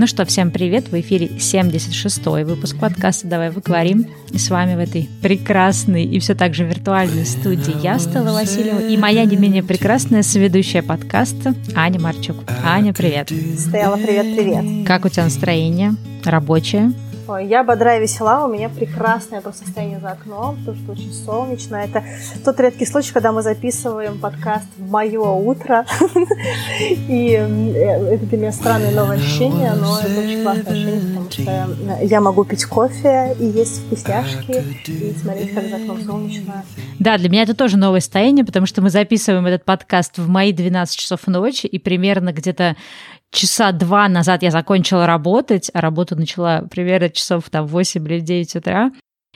[0.00, 0.88] Ну что, всем привет!
[0.88, 4.06] В эфире 76-й выпуск подкаста «Давай поговорим».
[4.30, 8.80] И с вами в этой прекрасной и все так же виртуальной студии я, Стелла Васильева,
[8.80, 12.36] и моя не менее прекрасная соведущая подкаста Аня Марчук.
[12.64, 13.28] Аня, привет!
[13.28, 14.86] Стелла, привет-привет!
[14.86, 15.92] Как у тебя настроение?
[16.24, 16.94] Рабочее?
[17.38, 21.76] Я бодрая и весела, у меня прекрасное просто состояние за окном, потому что очень солнечно.
[21.76, 22.04] Это
[22.44, 25.86] тот редкий случай, когда мы записываем подкаст в мое утро.
[27.08, 32.04] И э, это для меня странное новое ощущение, но это очень классное ощущение, потому что
[32.04, 36.64] я могу пить кофе и есть вкусняшки, и смотреть, как за окном солнечно.
[36.98, 40.52] Да, для меня это тоже новое состояние, потому что мы записываем этот подкаст в мои
[40.52, 42.76] 12 часов ночи, и примерно где-то
[43.30, 48.56] часа два назад я закончила работать, а работу начала примерно часов там 8 или 9
[48.56, 48.92] утра.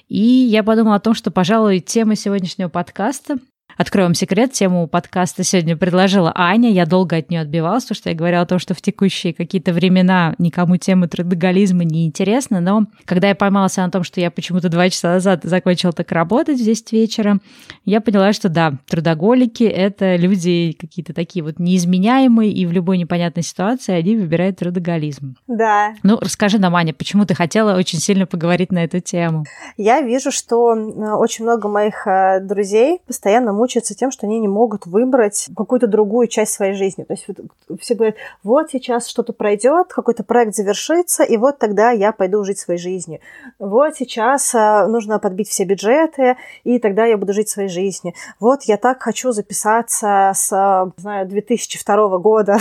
[0.08, 3.38] И я подумала о том, что, пожалуй, тема сегодняшнего подкаста
[3.76, 6.70] Открою вам секрет, тему подкаста сегодня предложила Аня.
[6.70, 9.72] Я долго от нее отбивалась, потому что я говорила о том, что в текущие какие-то
[9.72, 12.60] времена никому тема трудоголизма не интересна.
[12.60, 16.60] Но когда я поймалась на том, что я почему-то два часа назад закончила так работать
[16.60, 17.38] в 10 вечера,
[17.84, 23.42] я поняла, что да, трудоголики— это люди какие-то такие вот неизменяемые, и в любой непонятной
[23.42, 25.34] ситуации они выбирают трудоголизм.
[25.48, 25.94] Да.
[26.04, 29.44] Ну, расскажи нам, Аня, почему ты хотела очень сильно поговорить на эту тему?
[29.76, 30.76] Я вижу, что
[31.18, 36.28] очень много моих э, друзей постоянно мучаются тем, что они не могут выбрать какую-то другую
[36.28, 37.04] часть своей жизни.
[37.04, 37.26] То есть
[37.80, 42.58] все говорят, вот сейчас что-то пройдет, какой-то проект завершится, и вот тогда я пойду жить
[42.58, 43.20] своей жизнью.
[43.58, 48.12] Вот сейчас э, нужно подбить все бюджеты, и тогда я буду жить своей жизнью.
[48.38, 50.50] Вот я так хочу записаться с,
[50.98, 52.58] не знаю, 2002 года,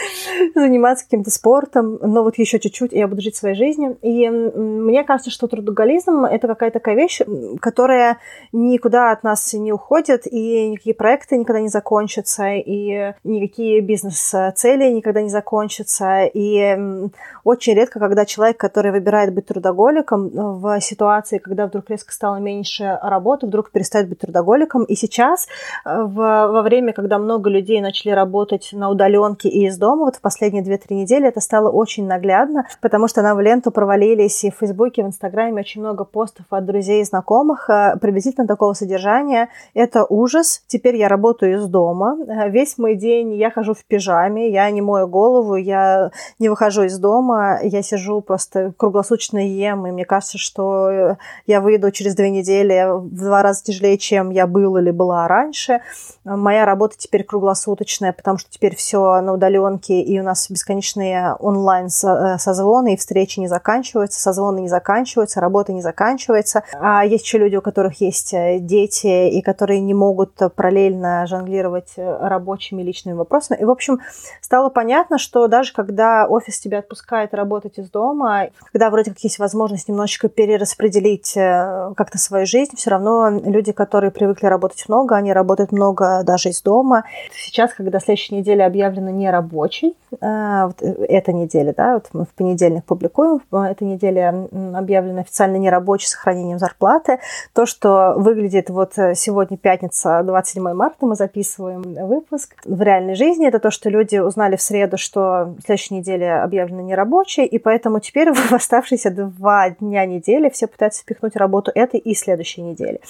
[0.54, 3.98] заниматься каким-то спортом, но вот еще чуть-чуть, и я буду жить своей жизнью.
[4.00, 7.20] И мне кажется, что трудоголизм— это какая-то такая вещь,
[7.60, 8.20] которая
[8.52, 15.22] никуда от нас не уходит, и никакие проекты никогда не закончатся, и никакие бизнес-цели никогда
[15.22, 16.24] не закончатся.
[16.24, 17.10] И
[17.44, 22.98] очень редко, когда человек, который выбирает быть трудоголиком, в ситуации, когда вдруг резко стало меньше
[23.02, 24.84] работы, вдруг перестает быть трудоголиком.
[24.84, 25.46] И сейчас,
[25.84, 30.16] э, в, во время, когда много людей начали работать на удаленке и из дома, вот
[30.16, 34.50] в последние 2-3 недели это стало очень наглядно, потому что нам в ленту провалились и
[34.50, 38.72] в Фейсбуке, и в Инстаграме очень много постов от друзей и знакомых э, приблизительно такого
[38.74, 39.48] содержания.
[39.74, 40.62] Это ужас, ужас.
[40.66, 42.16] Теперь я работаю из дома.
[42.28, 46.84] Э, весь мой день я хожу в пижаме, я не мою голову, я не выхожу
[46.84, 51.16] из дома, я сижу просто круглосуточно ем, и мне кажется, что э,
[51.46, 55.80] я выйду через две недели в два раза тяжелее, чем я был или была раньше.
[56.24, 61.86] Моя работа теперь круглосуточная, потому что теперь все на удаленке, и у нас бесконечные онлайн
[61.86, 66.62] э, созвоны, и встречи не заканчиваются, созвоны не заканчиваются, работа не заканчивается.
[66.78, 71.92] А есть еще люди, у которых есть дети, и которые не могут могут параллельно жонглировать
[71.96, 73.58] э, рабочими личными вопросами.
[73.58, 74.00] И, в общем,
[74.40, 79.38] стало понятно, что даже когда офис тебя отпускает работать из дома, когда вроде как есть
[79.38, 85.32] возможность немножечко перераспределить э, как-то свою жизнь, все равно люди, которые привыкли работать много, они
[85.32, 87.04] работают много даже из дома.
[87.32, 92.84] Сейчас, когда следующая неделя объявлена нерабочей, э, вот эта неделя, да, вот мы в понедельник
[92.84, 97.18] публикуем, эта неделя объявлена официально нерабочей с сохранением зарплаты,
[97.52, 102.54] то, что выглядит вот сегодня пятница, 27 марта мы записываем выпуск.
[102.64, 106.80] В реальной жизни это то, что люди узнали в среду, что в следующей неделе объявлено
[106.80, 112.14] нерабочей, и поэтому теперь в оставшиеся два дня недели все пытаются впихнуть работу этой и
[112.14, 113.00] следующей недели.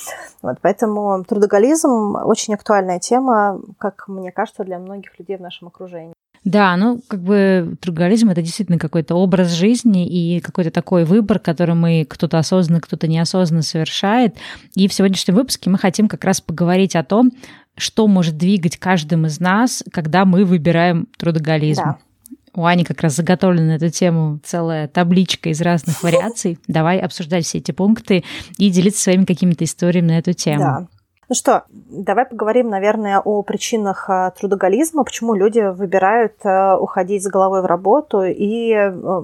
[0.42, 6.15] Вот, поэтому трудоголизм очень актуальная тема, как мне кажется, для многих людей в нашем окружении.
[6.46, 11.74] Да, ну, как бы трудоголизм— это действительно какой-то образ жизни и какой-то такой выбор, который
[11.74, 14.36] мы кто-то осознанно, кто-то неосознанно совершает.
[14.76, 17.32] И в сегодняшнем выпуске мы хотим как раз поговорить о том,
[17.76, 21.82] что может двигать каждым из нас, когда мы выбираем трудоголизм.
[21.82, 21.98] Да.
[22.54, 26.60] У Ани как раз заготовлена на эту тему целая табличка из разных вариаций.
[26.68, 28.22] Давай обсуждать все эти пункты
[28.56, 30.60] и делиться своими какими-то историями на эту тему.
[30.60, 30.86] Да.
[31.28, 37.26] Ну что, давай поговорим, наверное, о причинах э, трудоголизма, почему люди выбирают э, уходить с
[37.26, 39.22] головой в работу и э,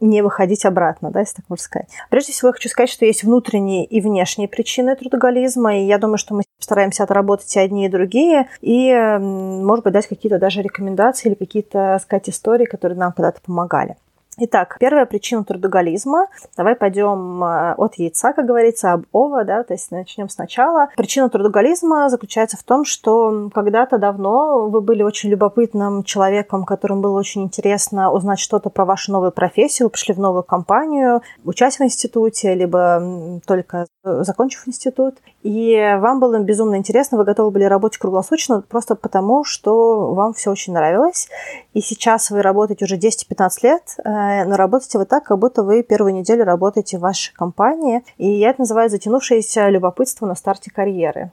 [0.00, 1.88] не выходить обратно, да, если так можно сказать.
[2.10, 6.18] Прежде всего, я хочу сказать, что есть внутренние и внешние причины трудоголизма, и я думаю,
[6.18, 11.28] что мы стараемся отработать и одни, и другие, и, может быть, дать какие-то даже рекомендации
[11.28, 13.96] или какие-то, сказать, истории, которые нам когда-то помогали.
[14.36, 16.26] Итак, первая причина трудоголизма.
[16.56, 20.88] Давай пойдем э, от яйца, как говорится, об ова, да, то есть начнем сначала.
[20.96, 27.16] Причина трудоголизма заключается в том, что когда-то давно вы были очень любопытным человеком, которым было
[27.16, 31.82] очень интересно узнать что-то про вашу новую профессию, вы пришли в новую компанию, учась в
[31.82, 35.14] институте, либо только закончив институт.
[35.44, 40.50] И вам было безумно интересно, вы готовы были работать круглосуточно просто потому, что вам все
[40.50, 41.28] очень нравилось.
[41.74, 45.82] И сейчас вы работаете уже 10-15 лет, э, но работаете вы так, как будто вы
[45.82, 48.02] первую неделю работаете в вашей компании.
[48.16, 51.30] И я это называю затянувшееся любопытство на старте карьеры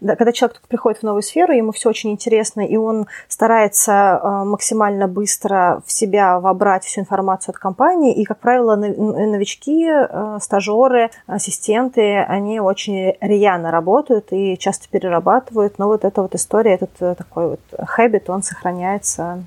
[0.00, 4.20] да, когда человек только приходит в новую сферу, ему все очень интересно, и он старается
[4.22, 10.38] э, максимально быстро в себя вобрать всю информацию от компании, и, как правило, новички, э,
[10.40, 16.90] стажеры, ассистенты, они очень рьяно работают и часто перерабатывают, но вот эта вот история, этот
[17.00, 19.42] э, такой вот хэббит, он сохраняется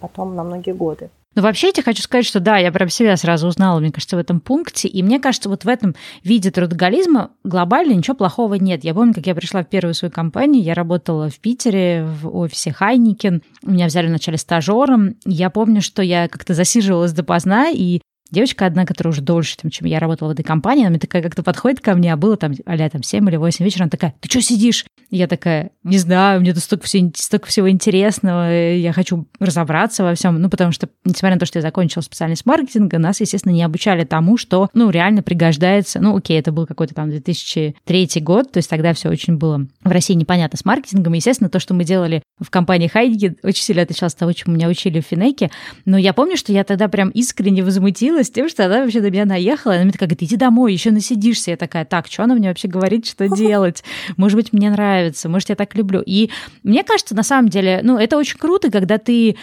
[0.00, 1.10] потом на многие годы.
[1.36, 4.16] Но вообще я тебе хочу сказать, что да, я прям себя сразу узнала, мне кажется,
[4.16, 4.88] в этом пункте.
[4.88, 5.94] И мне кажется, вот в этом
[6.24, 8.84] виде трудоголизма глобально ничего плохого нет.
[8.84, 12.72] Я помню, как я пришла в первую свою компанию, я работала в Питере в офисе
[12.72, 13.42] Хайникен.
[13.62, 15.16] Меня взяли вначале стажером.
[15.26, 18.00] Я помню, что я как-то засиживалась допоздна, и
[18.30, 21.42] Девочка одна, которая уже дольше, чем я работала в этой компании, она мне такая как-то
[21.42, 24.28] подходит ко мне, а было там, а там 7 или 8 вечера, она такая, ты
[24.28, 24.84] что сидишь?
[25.10, 30.14] я такая, не знаю, мне тут столько, все, столько всего интересного, я хочу разобраться во
[30.14, 30.40] всем.
[30.40, 34.04] Ну, потому что, несмотря на то, что я закончила специальность маркетинга, нас, естественно, не обучали
[34.04, 36.00] тому, что, ну, реально пригождается.
[36.00, 39.90] Ну, окей, это был какой-то там 2003 год, то есть тогда все очень было в
[39.90, 41.12] России непонятно с маркетингом.
[41.12, 44.68] Естественно, то, что мы делали в компании Хайдги, очень сильно отличалось от того, чему меня
[44.68, 45.50] учили в Финеке.
[45.84, 49.24] Но я помню, что я тогда прям искренне возмутилась тем, что она вообще до меня
[49.24, 49.74] наехала.
[49.74, 51.52] Она мне такая говорит, иди домой, еще насидишься.
[51.52, 53.84] Я такая, так, что она мне вообще говорит, что делать?
[54.16, 56.02] Может быть, мне нравится может, я так люблю.
[56.04, 56.30] И
[56.62, 59.36] мне кажется, на самом деле, ну, это очень круто, когда ты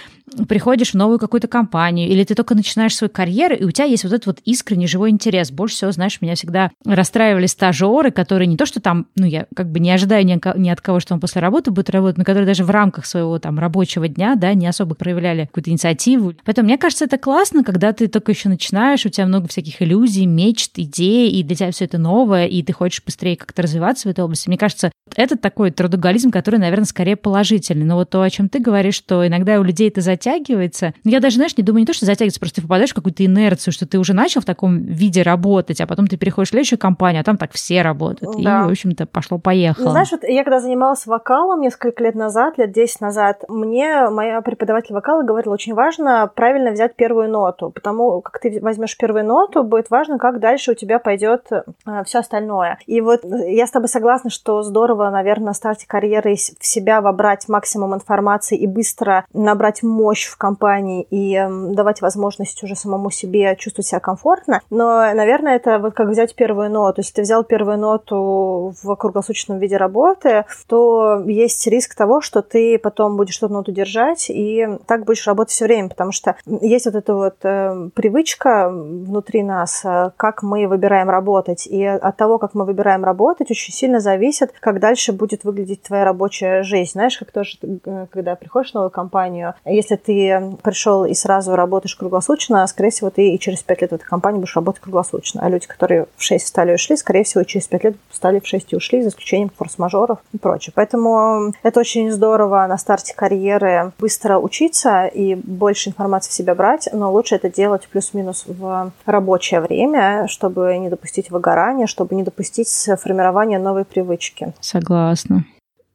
[0.48, 4.04] приходишь в новую какую-то компанию, или ты только начинаешь свою карьеру, и у тебя есть
[4.04, 5.52] вот этот вот искренний живой интерес.
[5.52, 9.72] Больше всего, знаешь, меня всегда расстраивали стажеры, которые не то, что там, ну, я как
[9.72, 12.64] бы не ожидаю ни от кого, что он после работы будет работать, но которые даже
[12.64, 16.34] в рамках своего там рабочего дня, да, не особо проявляли какую-то инициативу.
[16.46, 20.26] Поэтому мне кажется, это классно, когда ты только еще начинаешь, у тебя много всяких иллюзий,
[20.26, 24.12] мечт, идей, и для тебя все это новое, и ты хочешь быстрее как-то развиваться в
[24.12, 24.48] этой области.
[24.48, 27.86] Мне кажется, это такой трудоголизм, который, наверное, скорее положительный.
[27.86, 30.94] Но вот то, о чем ты говоришь, что иногда у людей это затягивается.
[31.04, 33.74] Я даже, знаешь, не думаю не то, что затягивается, просто ты попадаешь в какую-то инерцию,
[33.74, 37.22] что ты уже начал в таком виде работать, а потом ты переходишь в следующую компанию,
[37.22, 38.42] а там так все работают.
[38.44, 38.62] Да.
[38.62, 39.86] И, в общем-то, пошло-поехало.
[39.86, 44.42] Ну, знаешь, вот я когда занималась вокалом несколько лет назад, лет 10 назад, мне моя
[44.42, 49.64] преподаватель вокала говорила, очень важно правильно взять первую ноту, потому как ты возьмешь первую ноту,
[49.64, 51.64] будет важно, как дальше у тебя пойдет э,
[52.06, 52.80] все остальное.
[52.86, 57.48] И вот я с тобой согласна, что здорово, наверное, на старте карьеры в себя вобрать
[57.50, 63.56] максимум информации и быстро набрать мощь в компании и эм, давать возможность уже самому себе
[63.58, 64.62] чувствовать себя комфортно.
[64.70, 67.02] Но, наверное, это вот как взять первую ноту.
[67.02, 72.80] Если ты взял первую ноту в круглосуточном виде работы, то есть риск того, что ты
[72.80, 76.96] потом будешь эту ноту держать и так будешь работать все время, потому что есть вот
[76.96, 81.68] эта вот э, привычка внутри нас, э, как мы выбираем работать.
[81.68, 86.06] И от того, как мы выбираем работать, очень сильно зависит, как дальше будет выглядеть твоя
[86.06, 86.92] рабочая жизнь.
[86.94, 91.96] Знаешь, как тоже, э, когда приходишь в новую компанию, если ты пришел и сразу работаешь
[91.96, 95.42] круглосуточно, скорее всего, ты и через пять лет в этой компании будешь работать круглосуточно.
[95.44, 98.48] А люди, которые в 6 встали и ушли, скорее всего, через пять лет стали в
[98.48, 100.74] 6 и ушли, за исключением форс-мажоров и прочее.
[100.76, 106.90] Поэтому это очень здорово на старте карьеры быстро учиться и больше информации в себя брать,
[106.92, 112.70] но лучше это делать плюс-минус в рабочее время, чтобы не допустить выгорания, чтобы не допустить
[113.00, 114.54] формирования новой привычки.
[114.60, 115.46] Согласна.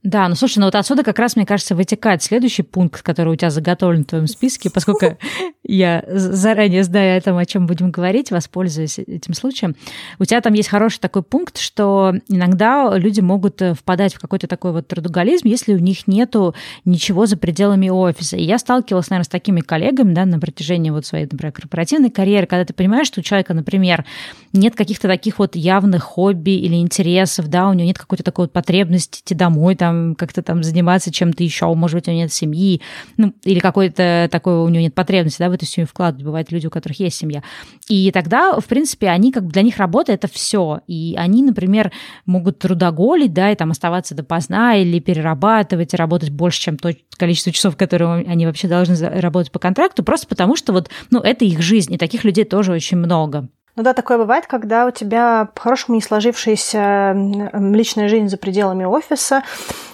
[0.04, 3.36] Да, ну слушай, ну вот отсюда как раз, мне кажется, вытекает следующий пункт, который у
[3.36, 5.18] тебя заготовлен в твоем списке, поскольку
[5.64, 9.74] я заранее знаю о том, о чем будем говорить, воспользуюсь этим случаем.
[10.20, 14.46] У тебя там есть хороший такой пункт, что иногда люди могут э, впадать в какой-то
[14.46, 18.36] такой вот трудоголизм, если у них нету ничего за пределами офиса.
[18.36, 22.46] И я сталкивалась, наверное, с такими коллегами, да, на протяжении вот своей, например, корпоративной карьеры,
[22.46, 24.04] когда ты понимаешь, что у человека, например,
[24.52, 28.52] нет каких-то таких вот явных хобби или интересов, да, у него нет какой-то такой вот
[28.52, 32.32] потребности идти домой, там, там как-то там заниматься чем-то еще, может быть, у него нет
[32.32, 32.80] семьи,
[33.16, 36.24] ну, или какой-то такой у него нет потребности, да, в эту семью вкладывать.
[36.24, 37.42] Бывают люди, у которых есть семья.
[37.88, 40.80] И тогда, в принципе, они как бы для них работа это все.
[40.86, 41.90] И они, например,
[42.26, 47.52] могут трудоголить, да, и там оставаться допоздна или перерабатывать, и работать больше, чем то количество
[47.52, 51.60] часов, которые они вообще должны работать по контракту, просто потому что вот, ну, это их
[51.60, 53.48] жизнь, и таких людей тоже очень много.
[53.78, 57.14] Ну да, такое бывает, когда у тебя по-хорошему не сложившаяся
[57.54, 59.44] личная жизнь за пределами офиса,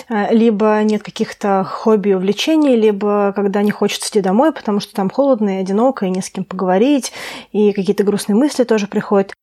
[0.08, 4.94] э, либо нет каких-то хобби и увлечений, либо когда не хочется идти домой, потому что
[4.94, 7.12] там холодно и одиноко, и не с кем поговорить,
[7.52, 9.34] и какие-то грустные мысли тоже приходят.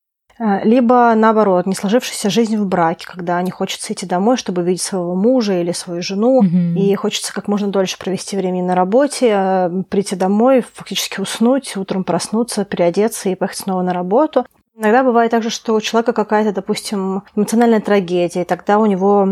[0.41, 4.81] Э, либо, наоборот, не сложившаяся жизнь в браке, когда не хочется идти домой, чтобы видеть
[4.81, 6.73] своего мужа или свою жену, mm-hmm.
[6.79, 12.03] и хочется как можно дольше провести время на работе, э, прийти домой, фактически уснуть, утром
[12.03, 14.45] проснуться, переодеться и поехать снова на работу.
[14.75, 19.27] Иногда бывает также, что у человека какая-то, допустим, эмоциональная трагедия, и тогда у него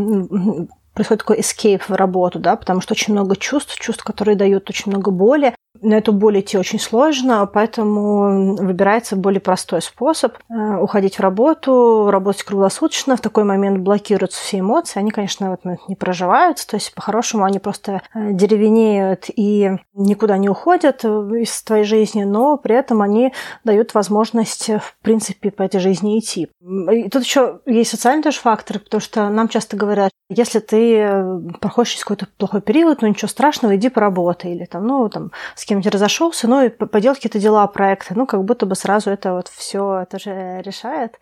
[0.94, 4.92] происходит такой escape в работу, да, потому что очень много чувств, чувств, которые дают очень
[4.92, 11.18] много боли, на эту боль идти очень сложно, поэтому выбирается более простой способ э, уходить
[11.18, 13.16] в работу, работать круглосуточно.
[13.16, 15.00] В такой момент блокируются все эмоции.
[15.00, 16.68] Они, конечно, в этот момент не проживаются.
[16.68, 22.58] То есть, по-хорошему, они просто э, деревенеют и никуда не уходят из твоей жизни, но
[22.58, 23.34] при этом они
[23.64, 26.50] дают возможность, в принципе, по этой жизни идти.
[26.92, 31.24] И тут еще есть социальный тоже фактор, потому что нам часто говорят, если ты
[31.60, 34.54] проходишь какой-то плохой период, ну ничего страшного, иди поработай.
[34.54, 38.14] Или там, ну, там, с кем-нибудь разошелся, ну и поделать какие-то дела, проекты.
[38.16, 41.20] Ну, как будто бы сразу это вот все это же решает.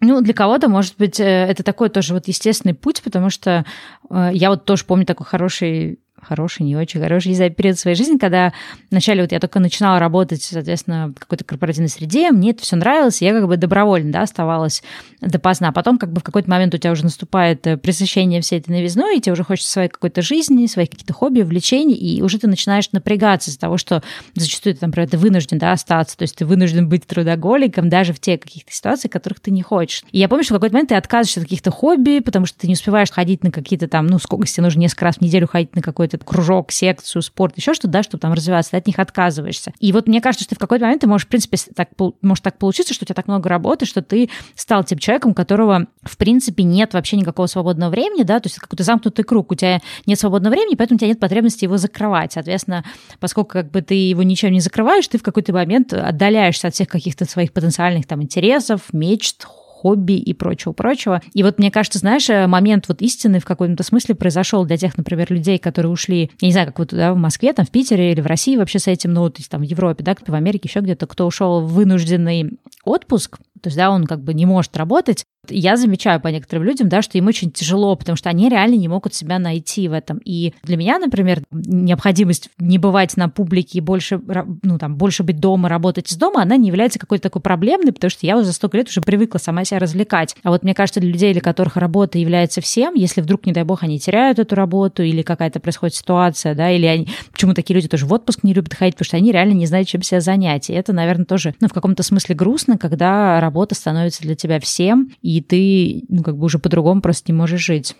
[0.00, 3.64] Ну, для кого-то, может быть, э, это такой тоже вот естественный путь, потому что
[4.10, 7.96] э, я вот тоже помню такой хороший хороший, не очень хороший, не знаю, период своей
[7.96, 8.52] жизни, когда
[8.90, 13.22] вначале вот я только начинала работать, соответственно, в какой-то корпоративной среде, мне это все нравилось,
[13.22, 14.82] я как бы добровольно, да, оставалась
[15.20, 15.68] допоздна.
[15.68, 18.70] А потом как бы в какой-то момент у тебя уже наступает э, пресыщение всей этой
[18.70, 22.46] новизной, и тебе уже хочется своей какой-то жизни, своих каких-то хобби, увлечений, и уже ты
[22.46, 24.02] начинаешь напрягаться из-за того, что
[24.34, 28.20] зачастую ты, например, ты вынужден, да, остаться, то есть ты вынужден быть трудоголиком даже в
[28.20, 30.04] те каких-то ситуациях, которых ты не хочешь.
[30.12, 32.66] И я помню, что в какой-то момент ты отказываешься от каких-то хобби, потому что ты
[32.66, 35.74] не успеваешь ходить на какие-то там, ну, сколько тебе нужно несколько раз в неделю ходить
[35.74, 38.98] на какой-то какой-то кружок, секцию, спорт, еще что-то, да, чтобы там развиваться, ты от них
[38.98, 39.72] отказываешься.
[39.78, 41.90] И вот мне кажется, что в какой-то момент ты можешь, в принципе, так,
[42.22, 45.34] может так получиться, что у тебя так много работы, что ты стал тем человеком, у
[45.34, 49.54] которого, в принципе, нет вообще никакого свободного времени, да, то есть какой-то замкнутый круг, у
[49.54, 52.32] тебя нет свободного времени, поэтому у тебя нет потребности его закрывать.
[52.32, 52.84] Соответственно,
[53.20, 56.88] поскольку как бы ты его ничем не закрываешь, ты в какой-то момент отдаляешься от всех
[56.88, 59.46] каких-то своих потенциальных там интересов, мечт,
[59.78, 61.22] хобби и прочего-прочего.
[61.34, 64.98] И вот мне кажется, знаешь, э, момент вот истины в каком-то смысле произошел для тех,
[64.98, 68.12] например, людей, которые ушли, я не знаю, как вот да, в Москве, там в Питере
[68.12, 70.68] или в России вообще с этим, ну, то есть там в Европе, да, в Америке
[70.68, 74.76] еще где-то, кто ушел в вынужденный отпуск, то есть, да, он как бы не может
[74.76, 75.24] работать.
[75.48, 78.88] Я замечаю по некоторым людям, да, что им очень тяжело, потому что они реально не
[78.88, 80.18] могут себя найти в этом.
[80.24, 84.20] И для меня, например, необходимость не бывать на публике и больше,
[84.62, 88.10] ну, там, больше быть дома, работать из дома, она не является какой-то такой проблемной, потому
[88.10, 90.36] что я уже за столько лет уже привыкла сама себя развлекать.
[90.42, 93.64] А вот мне кажется, для людей, для которых работа является всем, если вдруг, не дай
[93.64, 97.08] бог, они теряют эту работу или какая-то происходит ситуация, да, или они...
[97.32, 99.88] Почему такие люди тоже в отпуск не любят ходить, потому что они реально не знают,
[99.88, 100.70] чем себя занять.
[100.70, 105.10] И это, наверное, тоже, ну, в каком-то смысле грустно, когда работа становится для тебя всем,
[105.22, 107.96] и ты, ну, как бы уже по-другому просто не можешь жить.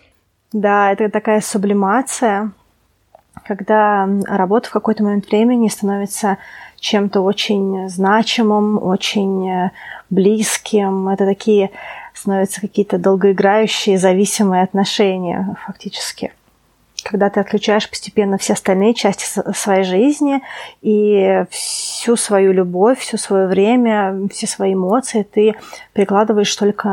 [0.51, 2.51] Да, это такая сублимация,
[3.45, 6.37] когда работа в какой-то момент времени становится
[6.79, 9.71] чем-то очень значимым, очень э,
[10.09, 11.09] близким.
[11.09, 11.71] Это такие
[12.13, 16.33] становятся какие-то долгоиграющие зависимые отношения фактически
[17.03, 20.41] когда ты отключаешь постепенно все остальные части своей жизни
[20.81, 25.55] и всю свою любовь, все свое время, все свои эмоции ты
[25.93, 26.89] перекладываешь только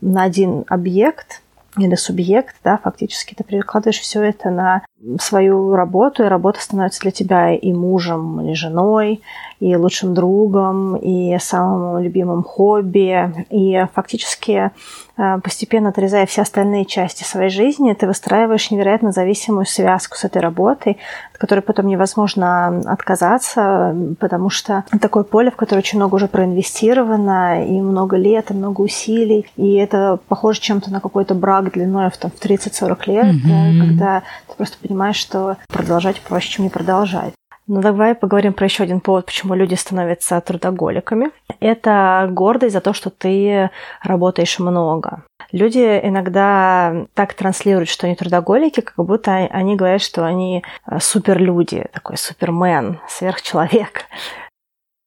[0.00, 1.40] на один объект
[1.78, 4.82] или субъект, да, фактически ты перекладываешь все это на
[5.20, 9.20] свою работу, и работа становится для тебя и мужем, и женой,
[9.62, 13.46] и лучшим другом, и самым любимым хобби.
[13.50, 14.70] И фактически
[15.16, 20.42] э, постепенно отрезая все остальные части своей жизни, ты выстраиваешь невероятно зависимую связку с этой
[20.42, 20.98] работой,
[21.32, 27.64] от которой потом невозможно отказаться, потому что такое поле, в которое очень много уже проинвестировано,
[27.64, 32.16] и много лет, и много усилий, и это похоже чем-то на какой-то брак длиной в,
[32.16, 33.78] там, в 30-40 лет, mm-hmm.
[33.78, 37.34] когда ты просто понимаешь, что продолжать проще, чем не продолжать.
[37.68, 41.30] Но ну, давай поговорим про еще один повод, почему люди становятся трудоголиками.
[41.60, 43.70] Это гордость за то, что ты
[44.02, 45.22] работаешь много.
[45.52, 51.86] Люди иногда так транслируют, что они трудоголики, как будто они говорят, что они э, суперлюди,
[51.92, 54.06] такой супермен, сверхчеловек.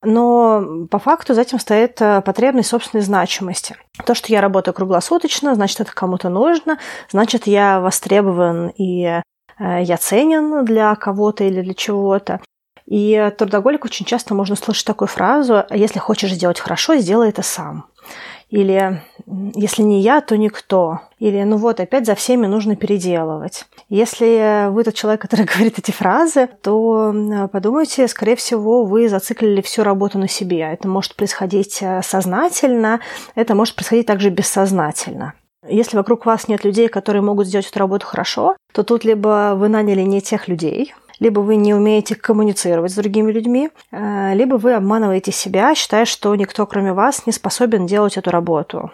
[0.03, 3.75] Но по факту за этим стоит э, потребность собственной значимости.
[4.05, 6.77] То, что я работаю круглосуточно, значит, это кому-то нужно,
[7.09, 9.21] значит, я востребован и
[9.59, 12.39] я ценен для кого-то или для чего-то.
[12.85, 17.85] И трудоголик очень часто можно слышать такую фразу «если хочешь сделать хорошо, сделай это сам».
[18.51, 19.01] Или
[19.55, 21.01] «если не я, то никто».
[21.17, 23.65] Или «ну вот, опять за всеми нужно переделывать».
[23.89, 29.83] Если вы тот человек, который говорит эти фразы, то подумайте, скорее всего, вы зациклили всю
[29.83, 30.59] работу на себе.
[30.59, 32.99] Это может происходить э, сознательно,
[33.33, 35.33] это может происходить также бессознательно.
[35.67, 39.67] Если вокруг вас нет людей, которые могут сделать эту работу хорошо, то тут либо вы
[39.69, 44.73] наняли не тех людей, либо вы не умеете коммуницировать с другими людьми, э, либо вы
[44.73, 48.91] обманываете себя, считая, что никто, кроме вас, не способен делать эту работу.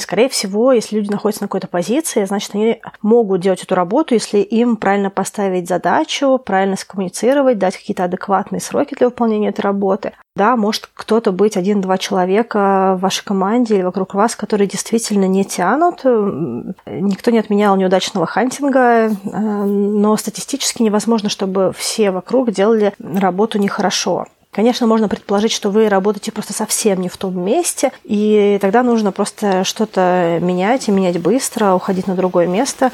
[0.00, 4.38] Скорее всего, если люди находятся на какой-то позиции, значит, они могут делать эту работу, если
[4.38, 10.12] им правильно поставить задачу, правильно скоммуницировать, дать какие-то адекватные сроки для выполнения этой работы.
[10.36, 15.44] Да, может кто-то быть один-два человека в вашей команде или вокруг вас, которые действительно не
[15.44, 16.02] тянут.
[16.04, 24.26] Никто не отменял неудачного хантинга, э, но статистически невозможно, чтобы все вокруг делали работу нехорошо.
[24.50, 29.12] Конечно, можно предположить, что вы работаете просто совсем не в том месте, и тогда нужно
[29.12, 32.90] просто что-то менять и менять быстро, уходить на другое место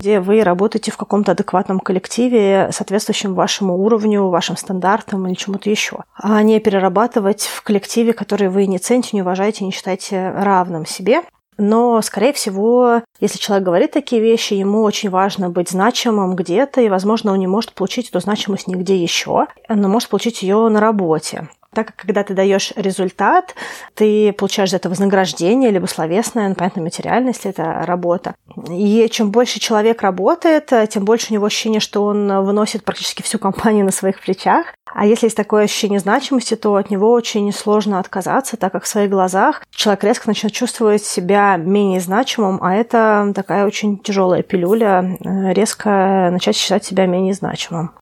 [0.00, 6.04] где вы работаете в каком-то адекватном коллективе, соответствующем вашему уровню, вашим стандартам или чему-то еще,
[6.14, 11.22] а не перерабатывать в коллективе, который вы не цените, не уважаете, не считаете равным себе.
[11.58, 16.88] Но, скорее всего, если человек говорит такие вещи, ему очень важно быть значимым где-то, и,
[16.88, 21.48] возможно, он не может получить эту значимость нигде еще, но может получить ее на работе
[21.74, 23.54] так как когда ты даешь результат,
[23.94, 28.34] ты получаешь за это вознаграждение, либо словесное, ну, понятно, материальное, если это работа.
[28.70, 33.38] И чем больше человек работает, тем больше у него ощущение, что он выносит практически всю
[33.38, 34.74] компанию на своих плечах.
[34.94, 38.88] А если есть такое ощущение значимости, то от него очень сложно отказаться, так как в
[38.88, 45.18] своих глазах человек резко начнет чувствовать себя менее значимым, а это такая очень тяжелая пилюля,
[45.20, 47.92] э, резко начать считать себя менее значимым.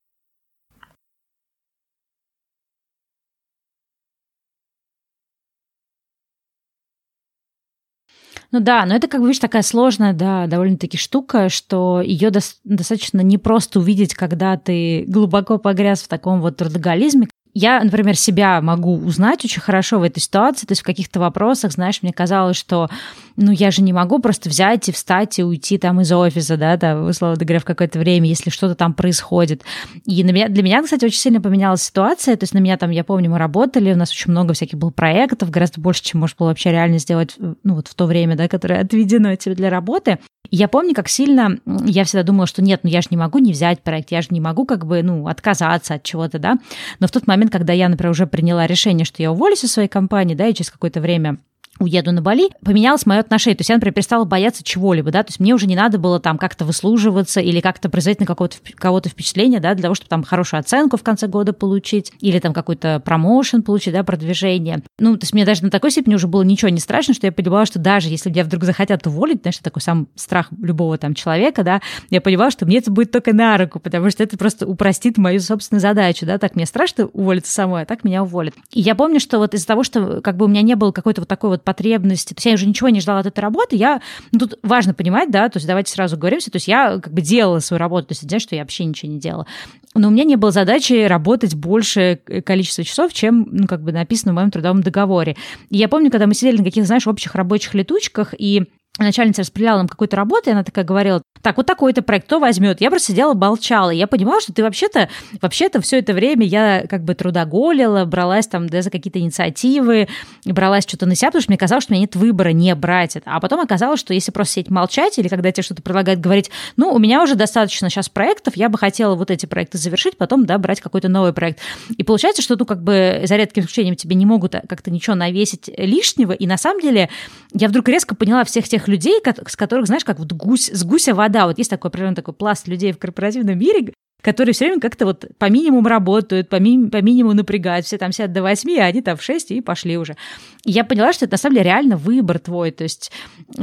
[8.56, 12.40] Ну да, но это, как бы, видишь, такая сложная, да, довольно-таки штука, что ее до-
[12.64, 18.62] достаточно не просто увидеть, когда ты глубоко погряз в таком вот трудоголизме, я, например, себя
[18.62, 22.56] могу узнать очень хорошо в этой ситуации, то есть в каких-то вопросах, знаешь, мне казалось,
[22.56, 22.88] что,
[23.36, 26.76] ну, я же не могу просто взять и встать и уйти там из офиса, да,
[26.76, 29.62] там, условно говоря, в какое-то время, если что-то там происходит.
[30.04, 32.90] И на меня, для меня, кстати, очень сильно поменялась ситуация, то есть на меня там,
[32.90, 36.36] я помню, мы работали, у нас очень много всяких было проектов, гораздо больше, чем можно
[36.38, 40.18] было вообще реально сделать, ну, вот в то время, да, которое отведено тебе для работы.
[40.50, 43.52] Я помню, как сильно я всегда думала, что нет, ну я же не могу не
[43.52, 46.58] взять проект, я же не могу как бы, ну, отказаться от чего-то, да.
[47.00, 49.88] Но в тот момент, когда я, например, уже приняла решение, что я уволюсь из своей
[49.88, 51.38] компании, да, и через какое-то время
[51.78, 53.56] уеду на Бали, поменялось мое отношение.
[53.56, 56.20] То есть я, например, перестала бояться чего-либо, да, то есть мне уже не надо было
[56.20, 60.24] там как-то выслуживаться или как-то производить на какого-то, кого-то впечатление, да, для того, чтобы там
[60.24, 64.82] хорошую оценку в конце года получить или там какой-то промоушен получить, да, продвижение.
[64.98, 67.32] Ну, то есть мне даже на такой степени уже было ничего не страшно, что я
[67.32, 71.62] понимала, что даже если меня вдруг захотят уволить, знаешь, такой сам страх любого там человека,
[71.62, 75.18] да, я понимала, что мне это будет только на руку, потому что это просто упростит
[75.18, 78.54] мою собственную задачу, да, так мне страшно уволиться самой, а так меня уволят.
[78.72, 81.20] И я помню, что вот из-за того, что как бы у меня не было какой-то
[81.20, 82.32] вот такой вот потребности.
[82.32, 83.76] То есть я уже ничего не ждала от этой работы.
[83.76, 84.00] Я,
[84.32, 87.20] ну, тут важно понимать, да, то есть давайте сразу говоримся, то есть я как бы
[87.20, 89.46] делала свою работу, то есть знаешь, что я вообще ничего не делала.
[89.94, 94.32] Но у меня не было задачи работать больше количество часов, чем, ну, как бы написано
[94.32, 95.36] в моем трудовом договоре.
[95.70, 98.64] И я помню, когда мы сидели на каких-то, знаешь, общих рабочих летучках, и
[98.98, 102.80] начальница распределяла нам какую-то работу, и она такая говорила, так, вот такой-то проект, кто возьмет?
[102.80, 103.90] Я просто сидела, молчала.
[103.90, 105.08] Я понимала, что ты вообще-то,
[105.40, 110.08] вообще-то все это время я как бы трудоголила, бралась там да, за какие-то инициативы,
[110.44, 113.16] бралась что-то на себя, потому что мне казалось, что у меня нет выбора не брать
[113.16, 113.30] это.
[113.30, 116.92] А потом оказалось, что если просто сидеть молчать, или когда тебе что-то предлагают говорить, ну,
[116.92, 120.58] у меня уже достаточно сейчас проектов, я бы хотела вот эти проекты завершить, потом, да,
[120.58, 121.60] брать какой-то новый проект.
[121.96, 125.70] И получается, что, ну, как бы за редким исключением тебе не могут как-то ничего навесить
[125.76, 127.08] лишнего, и на самом деле
[127.52, 131.14] я вдруг резко поняла всех тех людей, с которых, знаешь, как вот гусь, с гуся
[131.14, 134.80] вода да, вот есть такой определенный такой пласт людей в корпоративном мире, которые все время
[134.80, 137.84] как-то вот по минимуму работают, по, ми- по минимуму напрягают.
[137.84, 140.16] Все там сидят до 8, а они там в 6 и пошли уже.
[140.64, 142.70] И я поняла, что это на самом деле реально выбор твой.
[142.70, 143.12] То есть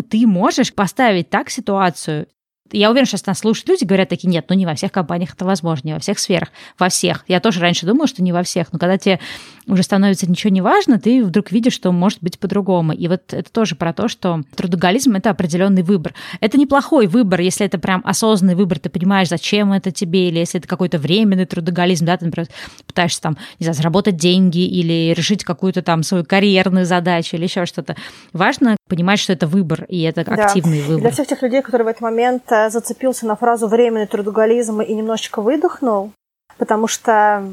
[0.10, 2.28] ты можешь поставить так ситуацию,
[2.72, 5.46] я уверена, что нас слушают люди, говорят такие, нет, ну не во всех компаниях это
[5.46, 6.50] возможно, не во всех сферах,
[6.80, 7.24] во всех.
[7.28, 9.20] Я тоже раньше думала, что не во всех, но когда тебе
[9.68, 12.94] уже становится ничего не важно, ты вдруг видишь, что может быть по-другому.
[12.94, 16.14] И вот это тоже про то, что трудоголизм— это определенный выбор.
[16.40, 20.60] Это неплохой выбор, если это прям осознанный выбор, ты понимаешь, зачем это тебе, или если
[20.60, 22.50] это какой-то временный трудоголизм, да, ты, например,
[22.86, 27.66] пытаешься там, не знаю, заработать деньги или решить какую-то там свою карьерную задачу или еще
[27.66, 27.96] что-то.
[28.34, 30.46] Важно понимать, что это выбор, и это да.
[30.46, 31.02] активный выбор.
[31.02, 34.94] Для всех тех людей, которые в этот момент э, зацепился на фразу «временный трудоголизм» и
[34.94, 36.12] немножечко выдохнул,
[36.58, 37.44] потому что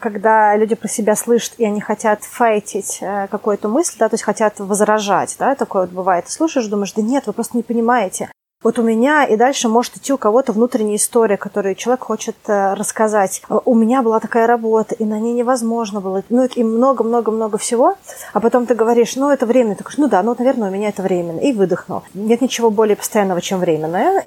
[0.00, 4.24] когда люди про себя слышат, и они хотят файтить э, какую-то мысль, да, то есть
[4.24, 6.26] хотят возражать, да, такое вот бывает.
[6.26, 8.30] Ты слушаешь, думаешь, да нет, вы просто не понимаете.
[8.62, 12.74] Вот у меня и дальше может идти у кого-то внутренняя история, которую человек хочет э,
[12.74, 13.40] рассказать.
[13.48, 16.22] У меня была такая работа, и на ней невозможно было.
[16.28, 17.96] Ну, и много-много-много всего.
[18.34, 19.76] А потом ты говоришь, ну, это временно.
[19.76, 21.38] Ты говоришь, ну да, ну, наверное, у меня это временно.
[21.38, 22.02] И выдохнул.
[22.12, 24.26] Нет ничего более постоянного, чем временное.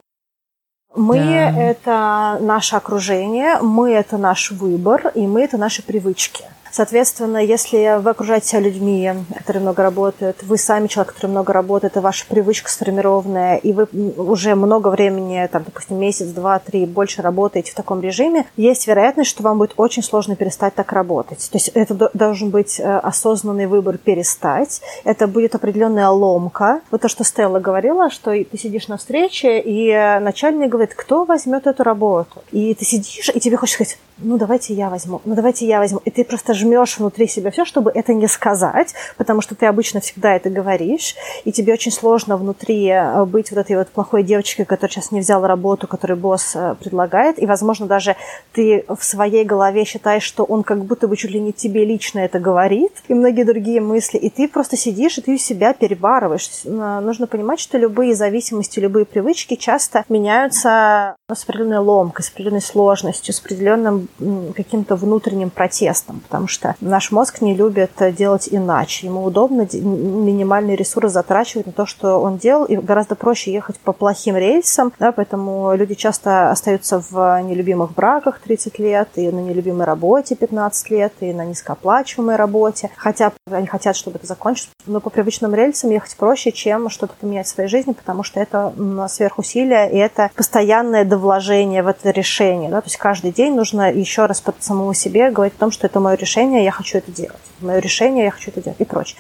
[0.95, 1.59] Мы да.
[1.59, 6.45] это наше окружение, мы это наш выбор, и мы это наши привычки.
[6.73, 11.97] Соответственно, если вы окружаете себя людьми, которые много работают, вы сами человек, который много работает,
[11.97, 17.21] и ваша привычка сформированная, и вы уже много времени, там, допустим, месяц, два, три, больше
[17.21, 21.47] работаете в таком режиме, есть вероятность, что вам будет очень сложно перестать так работать.
[21.51, 24.81] То есть это должен быть э, осознанный выбор перестать.
[25.03, 26.81] Это будет определенная ломка.
[26.89, 31.67] Вот то, что Стелла говорила, что ты сидишь на встрече, и начальник говорит, кто возьмет
[31.67, 32.41] эту работу?
[32.51, 36.01] И ты сидишь, и тебе хочется сказать, ну давайте я возьму, ну давайте я возьму.
[36.05, 39.99] И ты просто жмешь внутри себя все, чтобы это не сказать, потому что ты обычно
[39.99, 44.65] всегда это говоришь, и тебе очень сложно внутри э, быть вот этой вот плохой девочкой,
[44.65, 48.15] которая сейчас не взяла работу, которую босс э, предлагает, и, возможно, даже
[48.53, 52.19] ты в своей голове считаешь, что он как будто бы чуть ли не тебе лично
[52.19, 56.49] это говорит, и многие другие мысли, и ты просто сидишь, и ты себя перебарываешь.
[56.65, 63.33] Нужно понимать, что любые зависимости, любые привычки часто меняются с определенной ломкой, с определенной сложностью,
[63.33, 64.07] с определенным
[64.55, 69.07] каким-то внутренним протестом, потому что наш мозг не любит делать иначе.
[69.07, 73.93] Ему удобно минимальный ресурс затрачивать на то, что он делал, и гораздо проще ехать по
[73.93, 79.85] плохим рельсам, да, поэтому люди часто остаются в нелюбимых браках 30 лет, и на нелюбимой
[79.85, 85.09] работе 15 лет, и на низкооплачиваемой работе, хотя они хотят, чтобы это закончилось, но по
[85.09, 88.73] привычным рельсам ехать проще, чем что-то поменять в своей жизни, потому что это
[89.09, 92.69] сверхусилие, и это постоянное довложение в это решение.
[92.69, 92.81] Да?
[92.81, 95.99] То есть каждый день нужно еще раз под самому себе говорить о том, что это
[95.99, 97.41] мое решение, я хочу это делать.
[97.61, 99.19] Мое решение, я хочу это делать и прочее.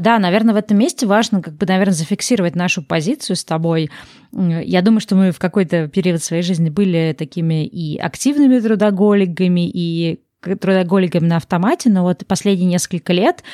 [0.00, 3.88] Да, наверное, в этом месте важно, как бы, наверное, зафиксировать нашу позицию с тобой.
[4.32, 10.20] Я думаю, что мы в какой-то период своей жизни были такими и активными трудоголиками, и
[10.40, 13.44] трудоголиками на автомате, но вот последние несколько лет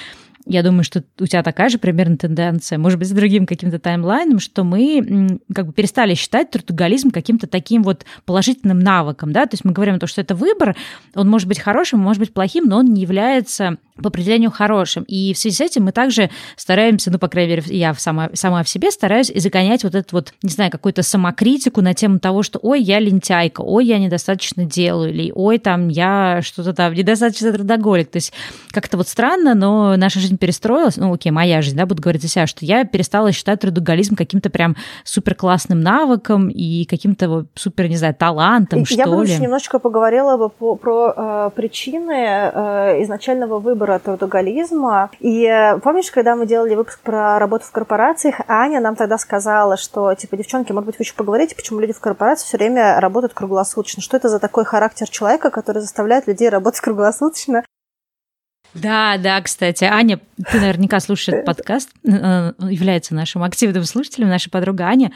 [0.46, 4.38] я думаю, что у тебя такая же примерно тенденция, может быть, с другим каким-то таймлайном,
[4.38, 9.64] что мы как бы перестали считать трудоголизм каким-то таким вот положительным навыком, да, то есть
[9.64, 10.76] мы говорим о том, что это выбор,
[11.14, 15.04] он может быть хорошим, может быть плохим, но он не является по определению хорошим.
[15.04, 18.62] И в связи с этим мы также стараемся, ну, по крайней мере, я сама, сама
[18.62, 22.58] в себе стараюсь загонять вот эту вот, не знаю, какую-то самокритику на тему того, что
[22.62, 28.10] ой, я лентяйка, ой, я недостаточно делаю, или ой, там, я что-то там недостаточно трудоголик.
[28.10, 28.32] То есть
[28.70, 32.28] как-то вот странно, но наша жизнь перестроилась, ну, окей, моя жизнь, да, буду говорить за
[32.28, 37.96] себя, что я перестала считать трудоголизм каким-то прям супер классным навыком и каким-то супер, не
[37.96, 39.00] знаю, талантом, я что ли.
[39.00, 45.10] Я бы еще немножечко поговорила бы по, про э, причины э, изначального выбора выбора трудоголизма.
[45.20, 49.76] И э, помнишь, когда мы делали выпуск про работу в корпорациях, Аня нам тогда сказала,
[49.76, 53.34] что, типа, девчонки, может быть, вы еще поговорите, почему люди в корпорации все время работают
[53.34, 54.02] круглосуточно?
[54.02, 57.64] Что это за такой характер человека, который заставляет людей работать круглосуточно?
[58.74, 60.18] Да, да, кстати, Аня,
[60.50, 65.12] ты наверняка слушаешь этот подкаст, э, является нашим активным слушателем, наша подруга Аня.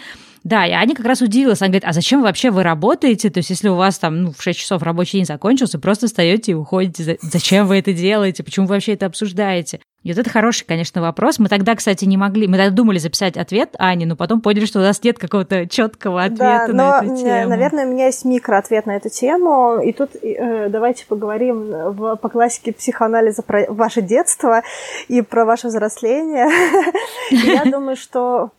[0.46, 1.60] Да, и Аня как раз удивилась.
[1.60, 3.30] Она говорит, а зачем вообще вы работаете?
[3.30, 6.52] То есть, если у вас там ну, в 6 часов рабочий день закончился, просто встаете
[6.52, 7.18] и уходите.
[7.20, 8.44] Зачем вы это делаете?
[8.44, 9.80] Почему вы вообще это обсуждаете?
[10.04, 11.40] И вот это хороший, конечно, вопрос.
[11.40, 14.78] Мы тогда, кстати, не могли, мы тогда думали записать ответ Ане, но потом поняли, что
[14.78, 17.48] у нас нет какого-то четкого ответа да, на эту тему.
[17.48, 19.80] Наверное, у меня есть микроответ на эту тему.
[19.82, 24.62] И тут э, давайте поговорим в, по классике психоанализа про ваше детство
[25.08, 26.46] и про ваше взросление.
[27.32, 28.52] Я думаю, что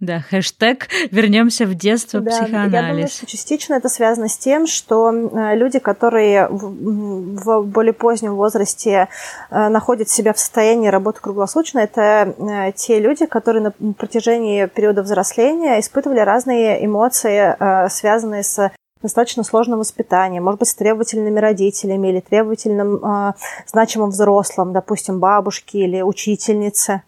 [0.00, 2.20] да, хэштег «Вернемся в детство.
[2.20, 2.72] Да, психоанализ».
[2.72, 8.36] Я думаю, что частично это связано с тем, что э, люди, которые в более позднем
[8.36, 9.08] возрасте
[9.50, 15.02] э, находят себя в состоянии работы круглосуточно, это э, те люди, которые на протяжении периода
[15.02, 17.56] взросления испытывали разные эмоции,
[17.90, 18.70] связанные с
[19.02, 23.34] достаточно сложным воспитанием, может быть, с требовательными родителями или требовательным
[23.66, 27.02] значимым взрослым, допустим, бабушки или учительницы.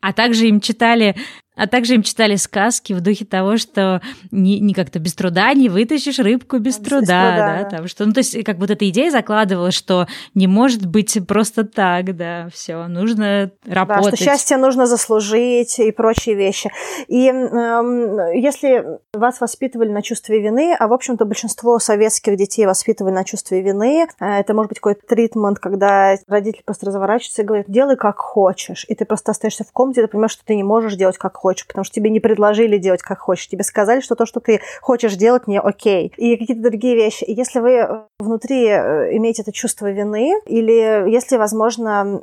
[0.00, 1.16] А также им читали
[1.54, 5.68] а также им читали сказки в духе того, что не, не как-то без труда не
[5.68, 7.70] вытащишь рыбку без, без труда, труда да.
[7.70, 11.64] Там, что, ну, то есть, как вот эта идея закладывалась, что не может быть просто
[11.64, 14.12] так, да, все, нужно работать.
[14.12, 16.70] Да, что счастье нужно заслужить и прочие вещи.
[17.08, 23.12] И э, если вас воспитывали на чувстве вины, а, в общем-то, большинство советских детей воспитывали
[23.12, 27.66] на чувстве вины, э, это может быть какой-то тритмент, когда родители просто разворачиваются и говорят,
[27.68, 30.94] делай как хочешь, и ты просто остаешься в комнате, ты понимаешь, что ты не можешь
[30.94, 33.48] делать как хочешь, потому что тебе не предложили делать как хочешь.
[33.48, 36.12] Тебе сказали, что то, что ты хочешь делать, не окей.
[36.16, 37.24] И какие-то другие вещи.
[37.24, 42.20] И если вы э, внутри э, имеете это чувство вины, или если, возможно,